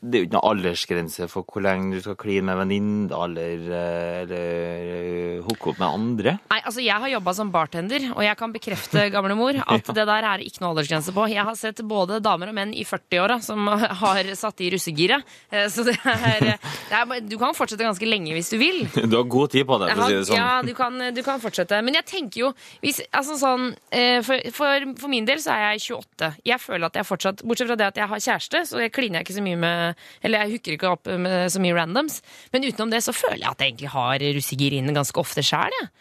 [0.01, 3.61] det er jo ikke noe aldersgrense for hvor lenge du skal kline med venninner eller,
[3.71, 6.33] eh, eller hooke opp med andre.
[6.51, 10.27] Nei, altså Jeg har jobba som bartender, og jeg kan bekrefte gamlemor, at det der
[10.33, 11.27] er ikke noe aldersgrense på.
[11.31, 13.67] Jeg har sett både damer og menn i 40-åra som
[14.03, 15.23] har satt i russegiret.
[15.51, 16.57] Eh, Så det er,
[16.89, 18.83] det er Du kan fortsette ganske lenge hvis du vil.
[19.07, 20.41] Du har god tid på det, for å si det sånn.
[20.41, 21.79] Ja, du kan, du kan fortsette.
[21.85, 22.51] Men jeg tenker jo
[22.83, 26.33] hvis, altså sånn, eh, for, for, for min del så er jeg 28.
[26.51, 29.21] Jeg føler at jeg fortsatt Bortsett fra det at jeg har kjæreste, så jeg kliner
[29.21, 29.76] jeg ikke så mye med
[30.25, 32.21] Eller jeg hooker ikke opp med så mye randoms.
[32.53, 35.75] Men utenom det så føler jeg at jeg egentlig har russegir inne ganske ofte sjæl,
[35.81, 35.91] jeg.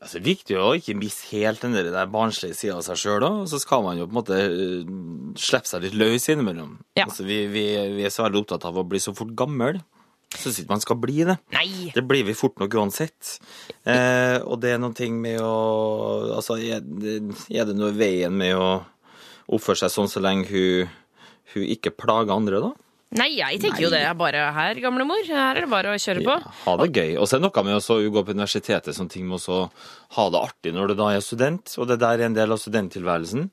[0.00, 3.24] Altså, det er viktig å ikke miste helt den der barnslige sida av seg sjøl.
[3.48, 4.94] Så skal man jo på en måte eh,
[5.38, 6.74] slippe seg litt løs innimellom.
[6.98, 7.06] Ja.
[7.06, 7.62] Altså, vi, vi,
[7.94, 9.78] vi er så veldig opptatt av å bli så fort gammel.
[10.34, 11.36] Syns ikke man skal bli det.
[11.54, 11.92] Nei.
[11.94, 13.36] Det blir vi fort nok uansett.
[13.86, 15.54] Eh, og det er noen ting med å
[16.40, 17.20] Altså, er det,
[17.54, 18.68] er det noe i veien med å
[19.54, 20.90] oppføre seg sånn så lenge hun,
[21.54, 22.72] hun ikke plager andre, da?
[23.14, 25.20] Nei, jeg tenker jo det er bare her, gamlemor.
[25.28, 26.34] Her er det bare å kjøre på.
[26.64, 27.12] Ha det gøy.
[27.14, 29.60] Og så er det noe med å gå på universitetet, sånn ting med å
[30.16, 32.58] ha det artig når du da er student, og det der er en del av
[32.62, 33.46] studenttilværelsen.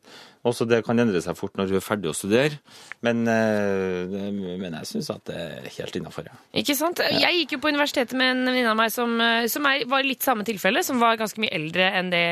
[0.48, 2.58] Også det kan endre seg fort når du er ferdig å studere,
[3.06, 4.16] men, eh,
[4.58, 6.38] men jeg syns at det er helt innafor, ja.
[6.58, 7.02] Ikke sant?
[7.14, 10.02] Jeg gikk jo på universitetet med en venninne av meg som, eh, som er, var
[10.08, 12.24] litt samme tilfelle, som var ganske mye eldre enn det,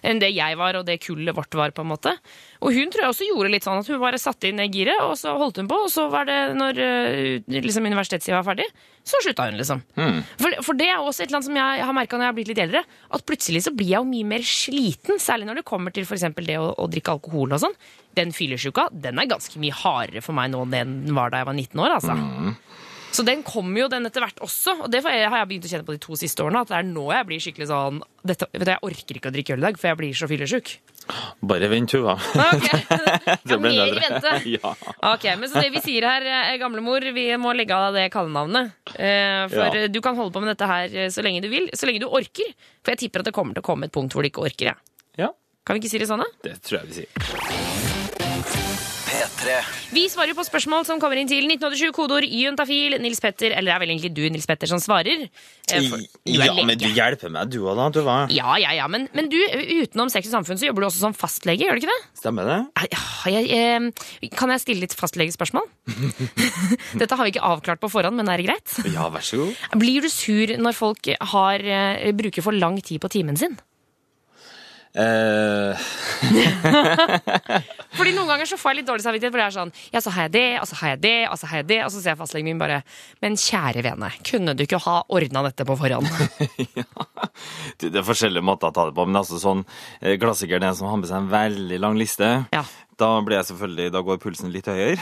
[0.00, 2.16] enn det jeg var, og det kullet vårt var, på en måte.
[2.64, 5.18] Og hun tror jeg også gjorde litt sånn at hun bare satte inn giret, og
[5.20, 8.70] så holdt hun på, og så var det når eh, liksom, universitetstida var ferdig,
[9.02, 9.80] så slutta hun, liksom.
[10.38, 12.36] For, for det er også et eller annet som jeg har merka når jeg har
[12.36, 15.66] blitt litt eldre, at plutselig så blir jeg jo mye mer sliten, særlig når det
[15.68, 16.28] kommer til f.eks.
[16.38, 17.74] det å, å drikke alkohol og sånn.
[18.14, 21.50] Den fyllesyka, den er ganske mye hardere for meg nå enn den var da jeg
[21.50, 22.16] var 19 år, altså.
[23.12, 25.12] Så den kommer jo den etter hvert også, og det har
[25.42, 26.62] jeg begynt å kjenne på de to siste årene.
[26.64, 29.34] At det er nå jeg blir skikkelig sånn dette, vet du, Jeg orker ikke å
[29.34, 30.70] drikke øl i dag, for jeg blir så fyllesyk.
[31.42, 32.14] Bare vent, Tuva.
[32.36, 34.32] Ja, blir mer i bedre.
[34.56, 34.74] ja.
[35.12, 38.72] Ok, men så det vi sier her, eh, gamlemor, vi må legge av det kallenavnet.
[38.94, 39.86] Eh, For Ja.
[39.88, 42.08] du kan holde på med dette her eh, så lenge du vil, så lenge du
[42.08, 42.52] orker.
[42.82, 44.74] For jeg tipper at det kommer til å komme et punkt hvor du ikke orker.
[45.18, 45.32] Ja.
[45.66, 46.30] Kan vi ikke si det sånn, da?
[46.48, 47.91] Det tror jeg vi sier.
[49.32, 49.54] P3.
[49.92, 53.74] Vi svarer på spørsmål som kommer inn til 1987, kodeord juntafil, Nils Petter, eller det
[53.74, 55.24] er vel egentlig du, Nils Petter, som svarer.
[55.72, 58.86] Eh, for- Ja, men du hjelper meg, du òg, da, Du var Ja, ja, ja,
[58.88, 59.36] men, men du,
[59.82, 62.00] utenom Sex og Samfunn, så jobber du også som fastlege, gjør du ikke det?
[62.20, 62.58] Stemmer det?
[62.82, 63.90] Jeg, ja, jeg,
[64.28, 65.66] eh, kan jeg stille litt fastlegespørsmål?
[67.00, 68.78] Dette har vi ikke avklart på forhånd, men er det greit?
[68.92, 69.56] Ja, vær så god.
[69.82, 73.58] Blir du sur når folk har, eh, bruker for lang tid på timen sin?
[74.92, 75.72] Eh,
[77.96, 80.12] Fordi Noen ganger så får jeg litt dårlig samvittighet, for det er sånn Ja, så
[80.12, 82.02] har jeg det, og så har jeg det, og så har jeg det, og så
[82.02, 82.82] ser jeg fastlegen min bare
[83.24, 86.12] Men kjære vene, kunne du ikke ha ordna dette på forhånd?
[86.76, 86.84] ja.
[87.80, 89.64] det er forskjellige måter å ta det på, men altså sånn
[90.02, 92.28] eh, klassikeren er en som har med seg en veldig lang liste.
[93.00, 95.00] Da blir jeg selvfølgelig, da går pulsen litt høyere.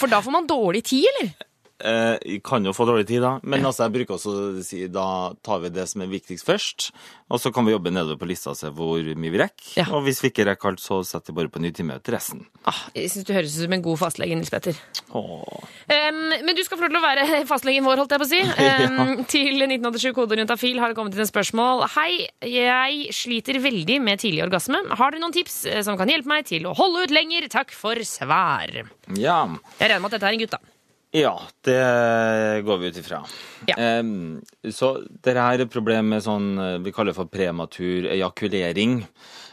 [0.00, 1.36] For da får man dårlig tid, eller?
[1.84, 3.36] eh, kan jo få dårlig tid, da.
[3.42, 5.06] Men altså, jeg bruker også å si da
[5.44, 6.90] tar vi det som er viktigst først.
[7.28, 9.90] Og så kan vi jobbe nedover på lista og se hvor mye vi rekker.
[9.92, 12.16] Og hvis vi ikke rekker alt, så setter vi bare på en ny time til
[12.16, 12.46] resten.
[12.96, 14.78] Jeg syns du høres ut som en god fastlege, Nils Petter.
[15.12, 18.32] Um, men du skal få lov til å være fastlegen vår, holdt jeg på å
[18.32, 18.42] si.
[18.78, 21.84] Um, Til 1987 kodeorientafil har det kommet inn et spørsmål.
[21.96, 24.80] Hei, jeg sliter veldig med tidlig orgasme.
[24.98, 27.48] Har dere noen tips eh, som kan hjelpe meg til å holde ut lenger?
[27.52, 28.72] Takk for svar.
[29.18, 29.40] Ja.
[29.80, 30.77] Jeg regner med at dette er en gutt, da.
[31.16, 31.78] Ja, det
[32.66, 33.22] går vi ut ifra.
[33.68, 33.76] Ja.
[34.68, 39.00] så dette her er et problem med sånn eh, vi kaller for prematur ejakulering.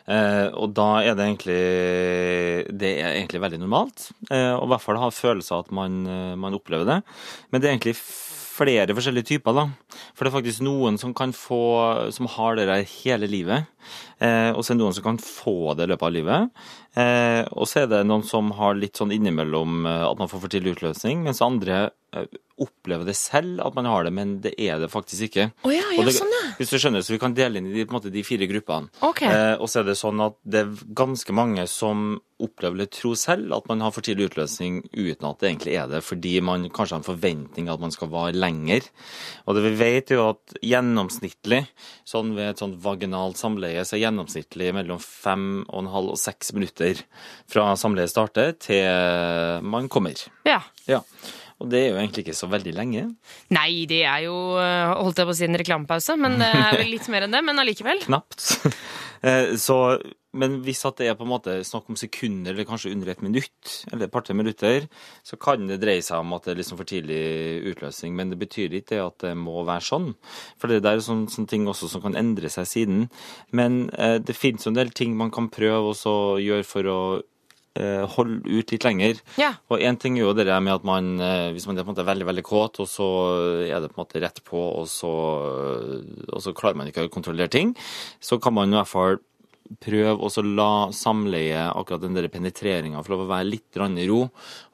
[0.05, 1.61] Eh, og da er det egentlig
[2.77, 4.09] Det er egentlig veldig normalt.
[4.29, 6.03] Eh, og i hvert fall ha følelse av at man,
[6.37, 6.99] man opplever det.
[7.49, 7.95] Men det er egentlig
[8.55, 9.65] flere forskjellige typer, da.
[10.15, 13.71] For det er faktisk noen som kan få Som har det der hele livet.
[14.19, 16.63] Eh, og så er det noen som kan få det i løpet av livet.
[16.95, 20.45] Eh, og så er det noen som har litt sånn innimellom eh, at man får
[20.45, 21.89] for tidlig utløsning, mens andre
[22.61, 25.49] opplever det selv at man har det, men det er det faktisk ikke.
[25.67, 26.53] Oh ja, ja, det, sånn, ja.
[26.55, 28.87] Hvis du skjønner, så Vi kan dele inn i måte, de fire gruppene.
[29.03, 29.25] Ok.
[29.27, 33.15] Eh, og så er det sånn at det er ganske mange som opplever eller tror
[33.19, 36.65] selv at man har for tidlig utløsning uten at det egentlig er det, fordi man
[36.67, 38.87] kanskje har en forventning at man skal vare lenger.
[39.47, 41.61] Og det vi vet jo at gjennomsnittlig,
[42.07, 46.21] sånn ved et sånt vaginalt samleie, så er gjennomsnittlig mellom fem og en halv og
[46.21, 47.01] seks minutter
[47.51, 50.21] fra samleiet starter til man kommer.
[50.47, 50.61] Ja.
[50.89, 51.03] Ja.
[51.63, 53.05] Og det er jo egentlig ikke så veldig lenge.
[53.55, 56.75] Nei, det er jo eh, holdt jeg på å si en reklamepause, men det er
[56.81, 57.41] vel litt mer enn det.
[57.47, 58.01] Men allikevel.
[58.03, 58.49] Knapt.
[59.23, 59.99] Eh, Så,
[60.33, 63.21] men hvis at det er på en måte snakk om sekunder, eller kanskje under et
[63.23, 64.87] minutt, eller et par-tre minutter,
[65.23, 67.21] så kan det dreie seg om at det er liksom for tidlig
[67.71, 68.15] utløsning.
[68.15, 70.09] Men det betyr ikke at det må være sånn.
[70.59, 73.07] For det der er sånne, sånne ting også som kan endre seg siden.
[73.51, 76.99] Men eh, det finnes jo en del ting man kan prøve å gjøre for å
[78.15, 79.19] holde ut litt lenger.
[79.41, 79.51] Ja.
[79.67, 81.95] Og én ting er jo det med at man, eh, hvis man er på en
[81.95, 83.09] måte veldig veldig kåt, og så
[83.67, 85.13] er det på en måte rett på, og så,
[86.31, 87.75] og så klarer man ikke å kontrollere ting,
[88.23, 89.17] så kan man i hvert fall
[89.81, 94.21] prøve også la samleie, akkurat den der penetreringa, få lov å være litt i ro,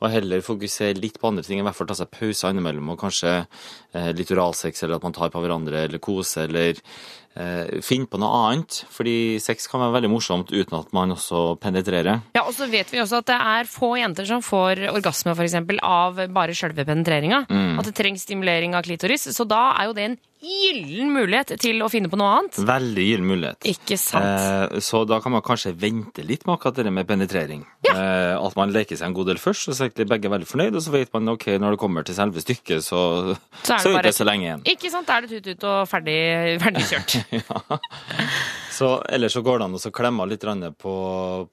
[0.01, 1.61] og heller fokusere litt på andre ting.
[1.61, 5.15] I hvert fall ta seg pauser innimellom, og kanskje eh, litt oralsex, eller at man
[5.15, 6.83] tar på hverandre, eller kose, eller eh,
[7.85, 8.81] finne på noe annet.
[8.91, 12.23] Fordi sex kan være veldig morsomt uten at man også penetrerer.
[12.35, 15.47] Ja, og så vet vi også at det er få jenter som får orgasme for
[15.47, 17.45] eksempel, av bare selve penetreringa.
[17.47, 17.79] Mm.
[17.79, 19.29] At det trengs stimulering av klitoris.
[19.31, 22.57] Så da er jo det en gyllen mulighet til å finne på noe annet.
[22.65, 23.67] Veldig gyllen mulighet.
[23.69, 24.25] Ikke sant.
[24.25, 27.61] Eh, så da kan man kanskje vente litt med akkurat det med penetrering.
[27.91, 30.77] Eh, at man leker seg en god del først, og så er begge veldig fornøyd,
[30.79, 33.01] og så vet man ok, når det kommer til selve stykket, så,
[33.61, 34.65] Så er det så, bare ikke så lenge igjen.
[34.73, 36.17] Ikke sant, da er det tut-tut og ferdig,
[36.63, 37.17] ferdig kjørt.
[38.71, 40.45] Så ellers så går det an å klemme litt
[40.79, 40.95] på,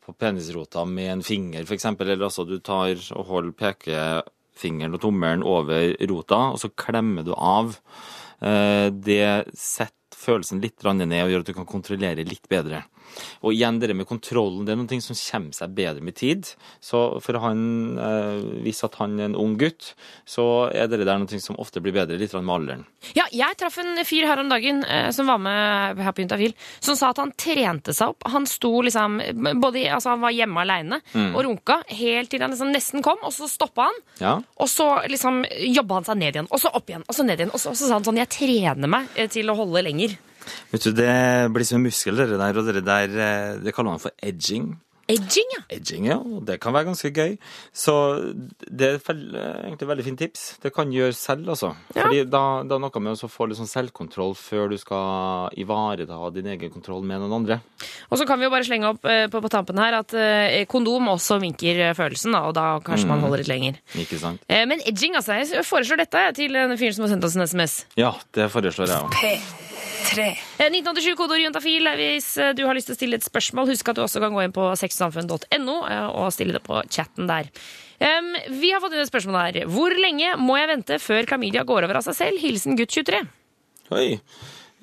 [0.01, 1.85] på penisrota med en finger, f.eks.
[1.99, 7.35] Eller altså du tar og holder pekefingeren og tommelen over rota, og så klemmer du
[7.35, 7.77] av.
[8.41, 12.85] Eh, Det setter følelsen litt ned og gjør at du kan kontrollere litt bedre.
[13.41, 16.51] Og igjen, det med kontrollen, det er noe som kommer seg bedre med tid.
[16.85, 19.95] Så for han, eh, hvis at han er en ung gutt,
[20.29, 22.85] så er det der noe som ofte blir bedre litt med alderen.
[23.17, 26.55] Ja, jeg traff en fyr her om dagen eh, som var med her på Juntafil,
[26.85, 28.29] som sa at han trente seg opp.
[28.29, 29.19] Han sto liksom
[29.63, 31.35] både, altså Han var hjemme aleine Mm.
[31.35, 33.99] og runka helt til han liksom nesten kom, og så stoppa han.
[34.21, 34.35] Ja.
[34.61, 35.41] Og så liksom
[35.73, 37.53] jobba han seg ned igjen, og så opp igjen, og så ned igjen.
[37.55, 40.18] Og så, og så sa han sånn Jeg trener meg eh, til å holde lenger.
[40.73, 41.13] Vet du, det
[41.55, 44.77] blir som en muskel, det der, og det der, eh, det kaller man for edging.
[45.09, 45.63] Edging, ja.
[45.73, 46.17] Edging, ja.
[46.21, 47.39] og Det kan være ganske gøy.
[47.73, 47.93] Så
[48.69, 50.43] det er egentlig et veldig fint tips.
[50.61, 51.71] Det kan gjøre selv, altså.
[51.97, 56.19] Fordi da, da er noe med å få litt sånn selvkontroll før du skal ivareta
[56.37, 57.57] din egen kontroll med noen andre.
[58.13, 60.67] Og så kan vi jo bare slenge opp eh, på, på tampen her at eh,
[60.69, 63.25] kondom også minker eh, følelsen, da, og da kanskje man Mm.
[63.31, 63.81] holder litt lenger.
[64.05, 64.45] Ikke sant?
[64.47, 65.41] Eh, Men edging, altså.
[65.41, 67.79] Jeg foreslår dette til den fyren som har sendt oss en SMS.
[67.97, 69.67] Ja, det foreslår jeg òg.
[70.19, 71.89] Eh, 1987 kodeord juntafil.
[71.99, 74.35] Hvis eh, du har lyst til å stille et spørsmål, husk at du også kan
[74.35, 77.51] gå inn på sexsamfunn.no eh, og stille det på chatten der.
[77.99, 78.31] Um,
[78.61, 79.61] vi har fått inn et spørsmål her.
[79.71, 82.43] Hvor lenge må jeg vente før klamydia går over av seg selv?
[82.43, 83.25] Hilsen gutt 23.
[83.97, 84.09] Oi.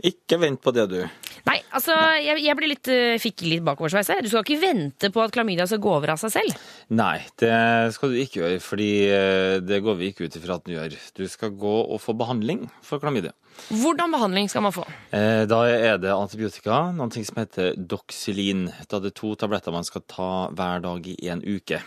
[0.03, 0.99] Ikke vent på det, du.
[1.45, 4.21] Nei, altså, jeg, jeg blir litt, eh, fikk litt bakoversveis her.
[4.25, 6.57] Du skal ikke vente på at klamydia skal gå over av seg selv.
[6.97, 7.53] Nei, det
[7.95, 10.97] skal du ikke gjøre, fordi eh, det går vi ikke ut ifra at den gjør.
[11.15, 13.31] Du skal gå og få behandling for klamydia.
[13.71, 14.83] Hvordan behandling skal man få?
[15.15, 18.67] Eh, Da er det antibiotika, noe ting som heter Doxylin.
[18.89, 21.79] Da er det to tabletter man skal ta hver dag i en uke.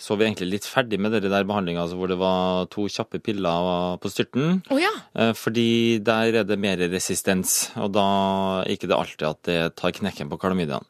[0.00, 3.20] Så vi egentlig litt ferdig med den der behandlinga altså hvor det var to kjappe
[3.24, 4.60] piller på styrten.
[4.70, 4.92] Oh, ja.
[5.14, 8.04] Eh, Fordi der er det mer resistens, og da
[8.64, 10.86] er ikke det alltid at det tar knekken på klamydiaen.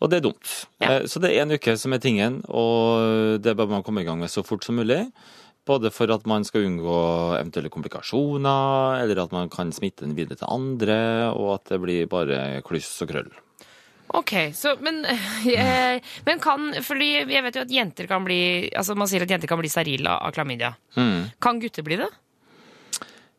[0.00, 0.54] Og det er dumt.
[0.80, 1.02] Ja.
[1.04, 4.20] Så det er en uke som er tingen, og det bør man komme i gang
[4.20, 5.02] med så fort som mulig.
[5.68, 6.96] Både for at man skal unngå
[7.36, 10.96] eventuelle komplikasjoner, eller at man kan smitte den videre til andre,
[11.36, 13.28] og at det blir bare kluss og krøll.
[14.18, 15.04] Ok, så, men,
[15.54, 18.40] eh, men kan Fordi jeg vet jo at jenter kan bli
[18.74, 20.74] Altså Man sier at jenter kan bli sterile av klamydia.
[20.98, 21.30] Mm.
[21.42, 22.10] Kan gutter bli det?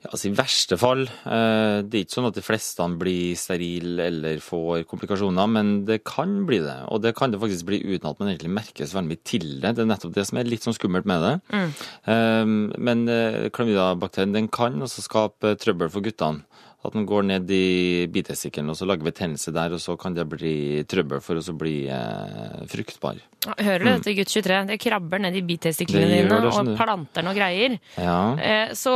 [0.01, 1.03] Ja, altså I verste fall.
[1.05, 5.99] Eh, det er ikke sånn at de fleste blir sterile eller får komplikasjoner, men det
[6.09, 6.78] kan bli det.
[6.89, 9.45] Og det kan det faktisk bli uten at man egentlig merker så veldig mye til
[9.61, 9.76] det.
[9.78, 11.36] Det er nettopp det som er litt sånn skummelt med det.
[11.53, 11.76] Mm.
[12.15, 12.55] Eh,
[12.89, 16.47] men eh, klamydiabakterien den kan også skape trøbbel for guttene.
[16.82, 20.23] At den går ned i bitestikkelen og så lager betennelse der, og så kan det
[20.32, 23.19] bli trøbbel for å bli eh, fruktbar.
[23.59, 24.57] Hører du dette, gutt 23?
[24.71, 27.77] Det krabber ned i bitestiklene dine det, og planter noe greier.
[28.01, 28.17] Ja.
[28.38, 28.95] Eh, Så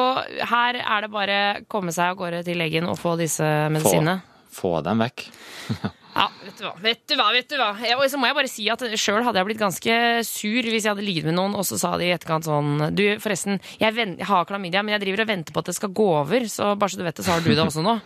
[0.49, 1.38] her er det bare
[1.69, 4.17] komme seg av gårde til legen og få disse medisinene.
[4.49, 5.27] Få, få dem vekk.
[6.16, 7.70] Ja, vet du hva, vet du hva, vet du hva.
[7.84, 10.86] Jeg, og så må jeg bare si at sjøl hadde jeg blitt ganske sur hvis
[10.86, 13.91] jeg hadde ligget med noen, og så sa de i etterkant sånn Du, forresten, jeg,
[13.97, 16.47] ven, jeg har klamydia, men jeg driver og venter på at det skal gå over,
[16.51, 17.99] så bare så du vet det, så har du det også nå.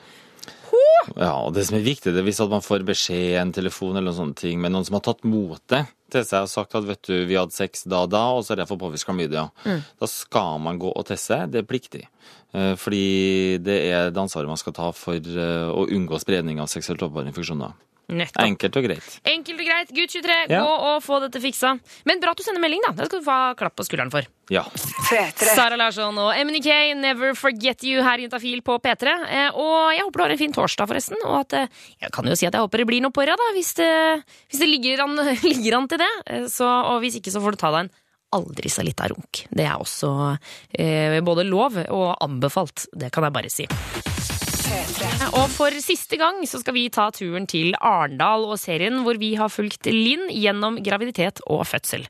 [1.18, 3.96] Ja, og det som er viktig, det er hvis at man får beskjed, en telefon
[3.96, 6.86] eller noen sånne ting, med noen som har tatt motet til seg og sagt at
[6.86, 9.48] vet du, vi hadde sex da og da, og så har jeg fått påvist klamydia.
[9.66, 9.82] Mm.
[10.02, 11.40] Da skal man gå og teste.
[11.50, 12.04] Det er pliktig.
[12.54, 16.70] Eh, Fordi det er det ansvaret man skal ta for eh, å unngå spredning av
[16.72, 17.78] seksuelt infeksjoner.
[18.10, 18.42] Nettopp.
[18.44, 19.10] Enkelt og greit.
[19.30, 19.92] Enkelt og greit.
[19.94, 20.64] Gutt 23, Ja.
[20.66, 21.76] gå og få dette fiksa.
[22.10, 22.92] Men bra at du sender melding, da.
[22.98, 24.26] Det skal du få klapp på skulderen for.
[24.50, 24.64] Ja.
[25.38, 29.14] Sara Larsson og MNK, Never Forget You her i Juntafil på P3.
[29.30, 31.18] Eh, Og jeg håper du har en fin torsdag, forresten.
[31.26, 31.68] Og at eh,
[32.02, 34.60] Jeg kan jo si at jeg håper det blir noe på da, hvis det, hvis
[34.60, 36.12] det ligger, an, ligger an til det.
[36.26, 37.92] Eh, Så, og hvis ikke, så får du ta deg en
[38.32, 39.48] aldri så lita runk.
[39.50, 40.38] Det er også
[40.78, 42.86] eh, både lov og anbefalt.
[42.94, 43.66] Det kan jeg bare si.
[45.38, 49.32] Og for siste gang så skal vi ta turen til Arendal og serien hvor vi
[49.40, 52.06] har fulgt Linn gjennom graviditet og fødsel.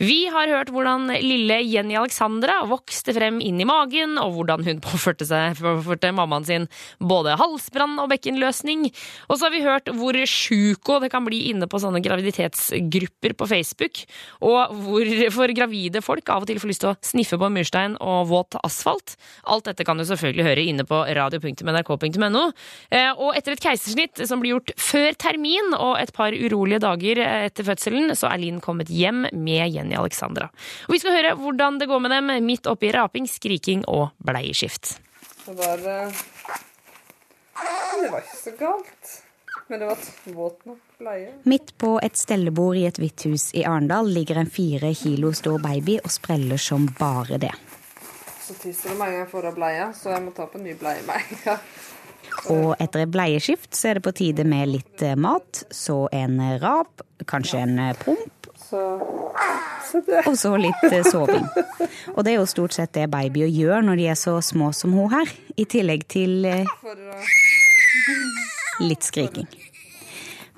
[0.00, 4.82] Vi har hørt hvordan lille Jenny Alexandra vokste frem inn i magen, og hvordan hun
[4.84, 6.68] påførte, seg, påførte mammaen sin
[7.00, 8.88] både halsbrann og bekkenløsning.
[9.28, 13.50] Og så har vi hørt hvor sjuko det kan bli inne på sånne graviditetsgrupper på
[13.50, 14.04] Facebook,
[14.44, 18.28] og hvorfor gravide folk av og til får lyst til å sniffe på murstein og
[18.30, 19.16] våt asfalt.
[19.48, 21.97] Alt dette kan du selvfølgelig høre inne på radio.nrk.no.
[22.02, 27.20] Eh, Og etter et keisersnitt som blir gjort før termin og et par urolige dager
[27.46, 30.50] etter fødselen, så er Linn kommet hjem med Jenny Alexandra.
[30.88, 34.98] Og vi skal høre hvordan det går med dem midt oppi raping, skriking og bleieskift.
[35.46, 36.12] Det var det
[38.02, 39.16] Det var ikke så galt.
[39.68, 41.32] Men det var våt nok bleie.
[41.44, 45.58] Midt på et stellebord i et hvitt hus i Arendal ligger en fire kilo stor
[45.60, 47.52] baby og spreller som bare det.
[48.40, 50.56] Så tisser det med en gang jeg får av bleia, så jeg må ta på
[50.56, 51.66] en ny bleie med en gang.
[52.46, 56.38] Og etter et bleieskift så er det på tide med litt eh, mat, så en
[56.62, 58.50] rap, kanskje en eh, promp,
[60.28, 61.46] og så litt eh, soving.
[62.14, 64.94] Og det er jo stort sett det babyer gjør når de er så små som
[64.96, 66.44] hun her, i tillegg til
[68.84, 69.48] litt skriking.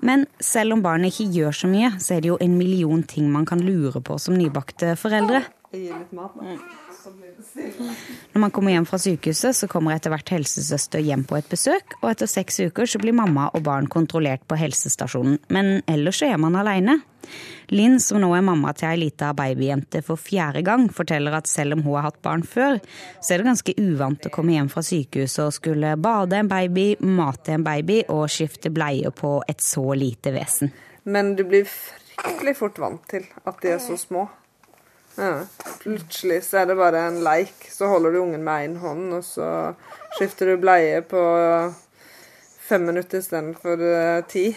[0.01, 3.29] Men selv om barnet ikke gjør så mye, så er det jo en million ting
[3.33, 5.43] man kan lure på som nybakte foreldre.
[5.71, 6.57] Jeg gir litt mat, da.
[6.91, 7.40] Så blir det stille.
[7.55, 11.97] Når man kommer hjem fra sykehuset, så kommer etter hvert helsesøster hjem på et besøk,
[12.01, 15.39] og etter seks uker så blir mamma og barn kontrollert på helsestasjonen.
[15.51, 17.01] Men ellers så er man alene.
[17.71, 21.77] Linn, som nå er mamma til ei lita babyjente for fjerde gang, forteller at selv
[21.77, 22.81] om hun har hatt barn før,
[23.21, 26.93] så er det ganske uvant å komme hjem fra sykehuset og skulle bade en baby,
[27.03, 30.75] mate en baby og skifte bleier på et så lite vesen.
[31.05, 34.29] Men du blir fryktelig fort vant til at de er så små.
[35.17, 35.47] Ja.
[35.81, 37.69] Plutselig så er det bare en leik.
[37.73, 39.49] Så holder du ungen med én hånd, og så
[40.19, 41.23] skifter du bleie på
[42.71, 44.51] fem minutter istedenfor uh, ti.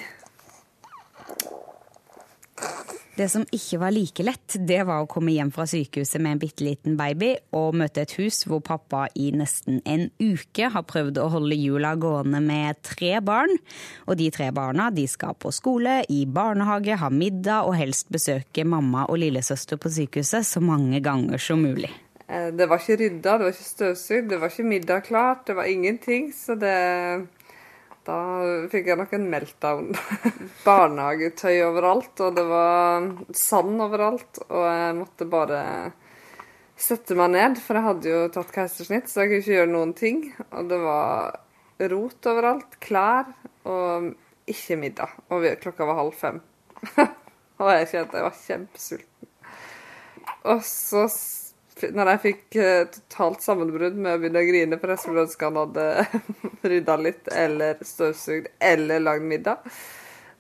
[3.14, 6.40] Det som ikke var like lett, det var å komme hjem fra sykehuset med en
[6.42, 11.20] bitte liten baby og møte et hus hvor pappa i nesten en uke har prøvd
[11.22, 13.54] å holde jula gående med tre barn.
[14.08, 18.66] Og de tre barna de skal på skole, i barnehage, ha middag og helst besøke
[18.66, 21.94] mamma og lillesøster på sykehuset så mange ganger som mulig.
[22.26, 25.56] Eh, Det var ikke rydda, det var ikke støvsugd, det var ikke middag klart, det
[25.56, 26.32] var ingenting.
[26.34, 26.74] Så det
[28.04, 28.20] Da
[28.72, 29.92] fikk jeg nok en meltdown.
[30.68, 33.06] Barnehagetøy overalt, og det var
[33.38, 34.42] sand overalt.
[34.50, 35.62] Og jeg måtte bare
[36.76, 39.96] sette meg ned, for jeg hadde jo tatt keisersnitt, så jeg kunne ikke gjøre noen
[39.96, 40.26] ting.
[40.52, 41.40] Og det var
[41.94, 43.32] rot overalt, klær,
[43.70, 44.12] og
[44.52, 45.16] ikke middag.
[45.32, 46.42] Og klokka var halv fem.
[47.62, 49.32] og jeg kjente jeg var kjempesulten.
[50.52, 51.06] Og så,
[51.82, 55.50] når jeg fikk eh, totalt sammenbrudd med å begynne å grine, for jeg skulle ønske
[55.50, 55.86] han hadde
[56.74, 59.66] rydda litt, eller støvsugd, eller lagd middag,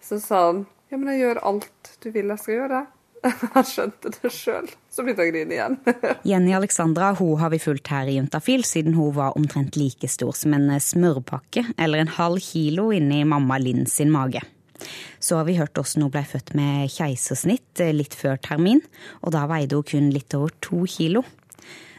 [0.03, 2.83] så sa han ja, men jeg gjør alt du vil jeg skal gjøre.
[3.55, 4.67] han skjønte det sjøl.
[4.91, 5.77] Så begynte jeg å grine igjen.
[6.29, 10.35] Jenny Alexandra hun har vi fulgt her i Juntafil siden hun var omtrent like stor
[10.37, 14.43] som en smørpakke eller en halv kilo inni mamma Linn sin mage.
[15.23, 18.83] Så har vi hørt hvordan hun ble født med keisersnitt litt før termin,
[19.21, 21.23] og da veide hun kun litt over to kilo.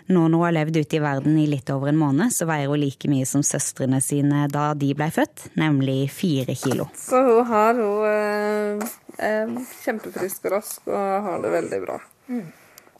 [0.06, 2.68] Nå når hun har levd ute i verden i litt over en måned, så veier
[2.68, 6.90] hun like mye som søstrene sine da de ble født, nemlig fire kilo.
[6.98, 9.54] Så hun har hun eh, er
[9.84, 11.96] kjempefrisk og rask og har det veldig bra.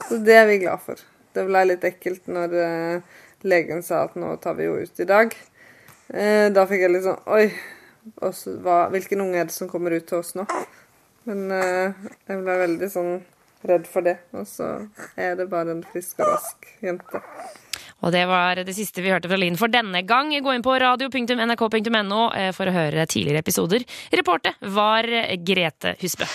[0.07, 1.05] Så det er vi glad for.
[1.35, 5.09] Det ble litt ekkelt når eh, legen sa at nå tar vi henne ut i
[5.09, 5.37] dag.
[6.09, 7.47] Eh, da fikk jeg litt sånn Oi,
[8.21, 10.45] også, hva, hvilken unge er det som kommer ut til oss nå?
[11.25, 13.13] Men uh, jeg ble veldig sånn
[13.65, 14.17] redd for det.
[14.37, 14.71] Og så
[15.17, 17.21] er det bare en frisk og rask jente.
[18.05, 20.29] Og det var det siste vi hørte fra Linn for denne gang.
[20.29, 23.87] Gå inn på radio.nrk.no eh, for å høre tidligere episoder.
[24.13, 25.09] Reporter var
[25.41, 26.29] Grete Husbø.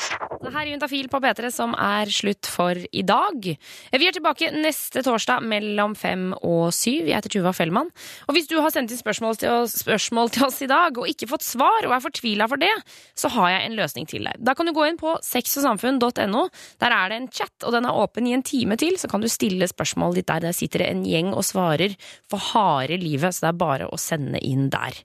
[0.51, 3.45] Her er Juntafil på P3 som er slutt for i dag.
[3.47, 7.07] Vi er tilbake neste torsdag mellom fem og syv.
[7.07, 7.91] Jeg heter Tuva Fellmann.
[8.27, 11.07] Og hvis du har sendt inn spørsmål til, oss, spørsmål til oss i dag og
[11.11, 12.73] ikke fått svar, og er fortvila for det,
[13.15, 14.41] så har jeg en løsning til deg.
[14.43, 16.43] Da kan du gå inn på sexogsamfunn.no.
[16.83, 18.99] Der er det en chat, og den er åpen i en time til.
[18.99, 20.49] Så kan du stille spørsmålet ditt der.
[20.49, 21.95] Der sitter det en gjeng og svarer
[22.31, 24.99] for harde livet, så det er bare å sende inn der.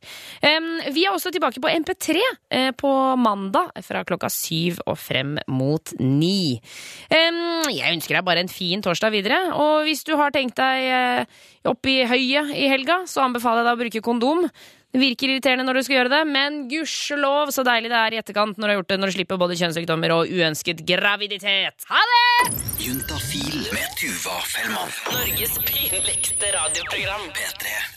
[0.96, 2.18] Vi er også tilbake på MP3
[2.50, 2.90] eh, på
[3.20, 6.62] mandag fra klokka syv og frem mot ni.
[7.10, 11.44] Jeg ønsker deg bare en fin torsdag videre, og hvis du har tenkt deg eh,
[11.70, 14.50] opp i høyet i helga, så anbefaler jeg deg å bruke kondom.
[14.96, 18.20] Det virker irriterende når du skal gjøre det, men gudskjelov så deilig det er i
[18.22, 21.88] etterkant når du har gjort det, når du slipper både kjønnssykdommer og uønsket graviditet.
[21.90, 22.64] Ha det!
[22.86, 24.96] Juntafil med Tuva Fellmann.
[25.12, 27.28] Norges pinligste radioprogram.
[27.36, 27.95] P3.